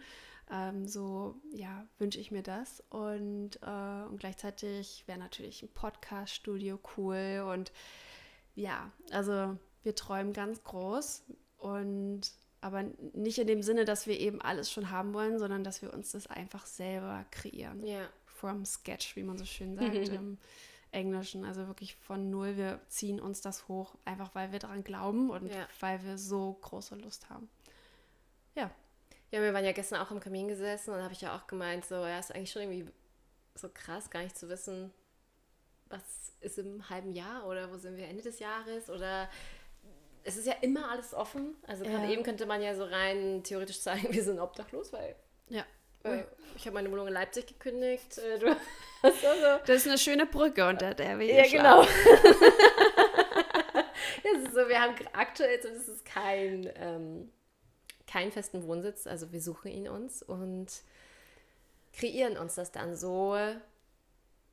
[0.51, 2.83] Ähm, so, ja, wünsche ich mir das.
[2.89, 7.45] Und, äh, und gleichzeitig wäre natürlich ein Podcast-Studio cool.
[7.53, 7.71] Und
[8.55, 11.23] ja, also wir träumen ganz groß
[11.57, 12.21] und
[12.61, 15.93] aber nicht in dem Sinne, dass wir eben alles schon haben wollen, sondern dass wir
[15.93, 17.85] uns das einfach selber kreieren.
[17.85, 18.01] Ja.
[18.25, 20.37] From sketch, wie man so schön sagt im
[20.91, 21.45] Englischen.
[21.45, 22.57] Also wirklich von null.
[22.57, 25.67] Wir ziehen uns das hoch, einfach weil wir daran glauben und ja.
[25.79, 27.49] weil wir so große Lust haben.
[28.55, 28.71] Ja.
[29.31, 31.85] Ja, wir waren ja gestern auch im Kamin gesessen und habe ich ja auch gemeint,
[31.85, 32.91] so, ja, ist eigentlich schon irgendwie
[33.53, 34.91] so krass, gar nicht zu wissen,
[35.87, 39.29] was ist im halben Jahr oder wo sind wir Ende des Jahres oder
[40.23, 41.55] es ist ja immer alles offen.
[41.67, 42.11] Also gerade ja.
[42.11, 45.15] eben könnte man ja so rein theoretisch sagen, wir sind obdachlos, weil
[45.49, 45.65] ja.
[46.03, 46.23] Äh,
[46.55, 48.17] ich habe meine Wohnung in Leipzig gekündigt.
[48.17, 48.55] Äh, du
[49.03, 51.81] hast also das ist eine schöne Brücke, unter der wir hier Ja, genau.
[54.23, 57.31] das ist so, wir haben aktuell, so, das ist kein ähm,
[58.09, 60.67] keinen festen Wohnsitz, also wir suchen ihn uns und
[61.93, 63.37] kreieren uns das dann so,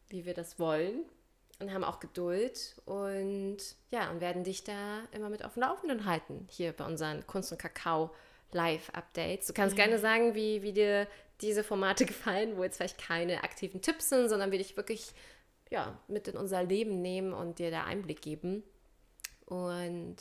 [0.08, 1.04] wie wir das wollen
[1.58, 3.56] und haben auch Geduld und
[3.90, 7.50] ja, und werden dich da immer mit auf dem Laufenden halten, hier bei unseren Kunst
[7.50, 8.10] und Kakao
[8.52, 9.46] Live-Updates.
[9.48, 9.84] Du kannst ja.
[9.84, 11.08] gerne sagen, wie, wie dir
[11.40, 15.12] diese Formate gefallen, wo jetzt vielleicht keine aktiven Tipps sind, sondern wir dich wirklich
[15.70, 18.62] ja, mit in unser Leben nehmen und dir da Einblick geben.
[19.46, 20.16] Und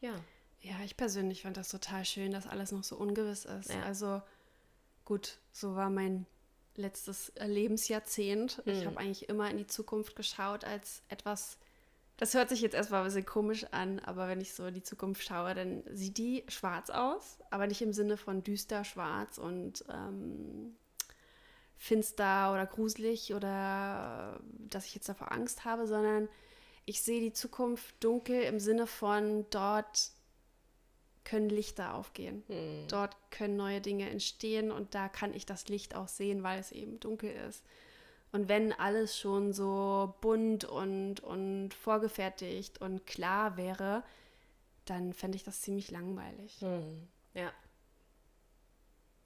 [0.00, 0.14] ja.
[0.60, 3.70] Ja, ich persönlich fand das total schön, dass alles noch so ungewiss ist.
[3.70, 3.82] Ja.
[3.82, 4.20] Also
[5.04, 6.26] gut, so war mein
[6.74, 8.64] letztes Lebensjahrzehnt.
[8.64, 8.72] Mhm.
[8.72, 11.58] Ich habe eigentlich immer in die Zukunft geschaut als etwas,
[12.18, 14.82] das hört sich jetzt erstmal ein bisschen komisch an, aber wenn ich so in die
[14.82, 19.84] Zukunft schaue, dann sieht die schwarz aus, aber nicht im Sinne von düster schwarz und
[19.88, 20.74] ähm,
[21.76, 26.28] finster oder gruselig oder dass ich jetzt davor Angst habe, sondern
[26.86, 30.10] ich sehe die Zukunft dunkel im Sinne von dort
[31.22, 32.42] können Lichter aufgehen.
[32.48, 32.88] Hm.
[32.88, 36.72] Dort können neue Dinge entstehen und da kann ich das Licht auch sehen, weil es
[36.72, 37.62] eben dunkel ist.
[38.32, 44.02] Und wenn alles schon so bunt und, und vorgefertigt und klar wäre,
[44.84, 46.60] dann fände ich das ziemlich langweilig.
[46.60, 47.08] Hm.
[47.34, 47.52] Ja.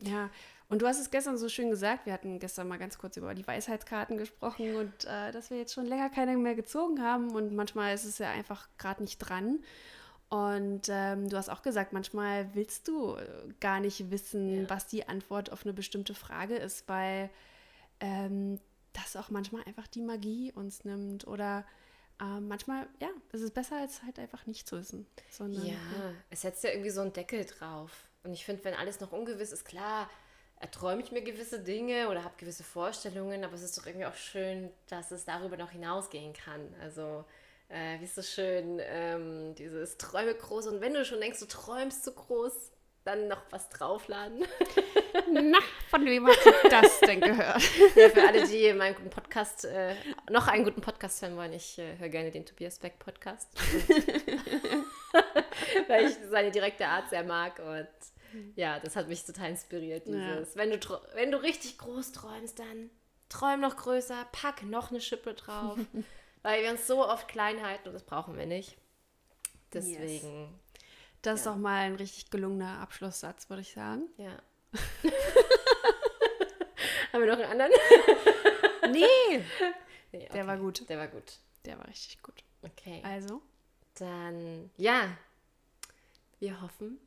[0.05, 0.30] Ja,
[0.68, 3.34] und du hast es gestern so schön gesagt, wir hatten gestern mal ganz kurz über
[3.34, 7.55] die Weisheitskarten gesprochen und äh, dass wir jetzt schon länger keine mehr gezogen haben und
[7.55, 9.61] manchmal ist es ja einfach gerade nicht dran.
[10.28, 14.70] Und ähm, du hast auch gesagt, manchmal willst du äh, gar nicht wissen, ja.
[14.70, 17.28] was die Antwort auf eine bestimmte Frage ist, weil
[18.00, 18.59] ähm,
[18.93, 21.26] das auch manchmal einfach die Magie uns nimmt.
[21.26, 21.64] Oder
[22.20, 25.07] äh, manchmal, ja, es ist besser, als halt einfach nicht zu wissen.
[25.30, 28.09] Sondern, ja, ja, es setzt ja irgendwie so einen Deckel drauf.
[28.24, 30.09] Und ich finde, wenn alles noch ungewiss ist, klar,
[30.61, 34.14] erträume ich mir gewisse Dinge oder habe gewisse Vorstellungen, aber es ist doch irgendwie auch
[34.14, 36.72] schön, dass es darüber noch hinausgehen kann.
[36.80, 37.24] Also
[37.68, 40.68] äh, wie ist so schön, ähm, dieses Träume groß.
[40.68, 42.72] Und wenn du schon denkst, du träumst zu groß,
[43.05, 44.44] dann noch was draufladen.
[45.30, 47.62] Na, von wem hast du das denn gehört?
[47.96, 49.94] Ja, für alle, die meinen guten Podcast, äh,
[50.30, 53.50] noch einen guten Podcast hören wollen, ich äh, höre gerne den Tobias Beck Podcast.
[55.88, 57.88] Weil ich seine direkte Art sehr mag und
[58.57, 60.07] ja, das hat mich total inspiriert.
[60.07, 60.61] Dieses, ja.
[60.61, 60.78] wenn, du,
[61.14, 62.90] wenn du richtig groß träumst, dann
[63.28, 65.78] träum noch größer, pack noch eine Schippe drauf.
[66.42, 68.76] Weil wir uns so oft klein halten und das brauchen wir nicht.
[69.72, 70.03] Deswegen.
[70.03, 70.48] Yes.
[71.23, 74.09] Das ist doch mal ein richtig gelungener Abschlusssatz, würde ich sagen.
[74.16, 74.37] Ja.
[77.12, 77.73] Haben wir noch einen anderen?
[78.93, 79.45] nee.
[80.12, 80.29] Nee, okay.
[80.35, 80.89] Der war gut.
[80.89, 81.39] Der war gut.
[81.64, 82.43] Der war richtig gut.
[82.62, 83.01] Okay.
[83.05, 83.41] Also?
[83.95, 85.16] Dann, ja.
[86.41, 86.99] Wir hoffen,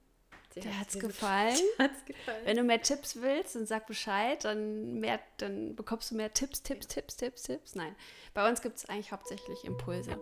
[0.55, 1.59] dir hat es gefallen.
[2.05, 2.45] gefallen.
[2.45, 4.45] Wenn du mehr Tipps willst, dann sag Bescheid.
[4.45, 7.75] Dann, mehr, dann bekommst du mehr Tipps, Tipps, Tipps, Tipps, Tipps.
[7.75, 7.95] Nein,
[8.33, 10.17] bei uns gibt es eigentlich hauptsächlich Impulse.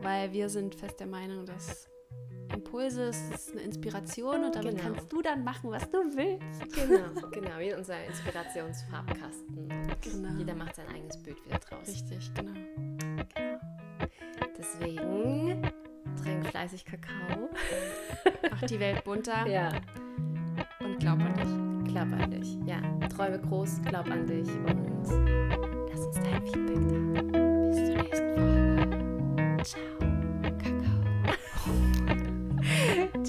[0.00, 1.88] Weil wir sind fest der Meinung, dass
[2.52, 4.82] Impulse ist eine Inspiration und damit genau.
[4.94, 6.74] kannst du dann machen, was du willst.
[6.74, 9.68] Genau, genau, wie unser Inspirationsfarbkasten.
[10.00, 10.38] Genau.
[10.38, 11.86] Jeder macht sein eigenes Bild wieder draus.
[11.86, 12.52] Richtig, genau.
[12.52, 13.60] genau.
[14.56, 15.62] Deswegen
[16.22, 17.48] trink fleißig Kakao.
[18.50, 19.46] Mach die Welt bunter.
[19.46, 19.72] Ja.
[20.80, 21.92] Und glaub an dich.
[21.92, 22.56] Glaub an dich.
[22.66, 22.80] Ja.
[23.08, 27.22] Träume groß, glaub an dich und lass uns dein Feedback da.
[27.68, 29.62] Bis zur nächsten Folge.
[29.62, 29.97] Ciao.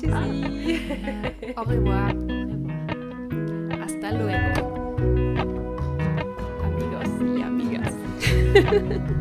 [0.07, 2.15] Au revoir.
[3.81, 4.95] Hasta luego.
[6.63, 7.93] Amigos y amigas.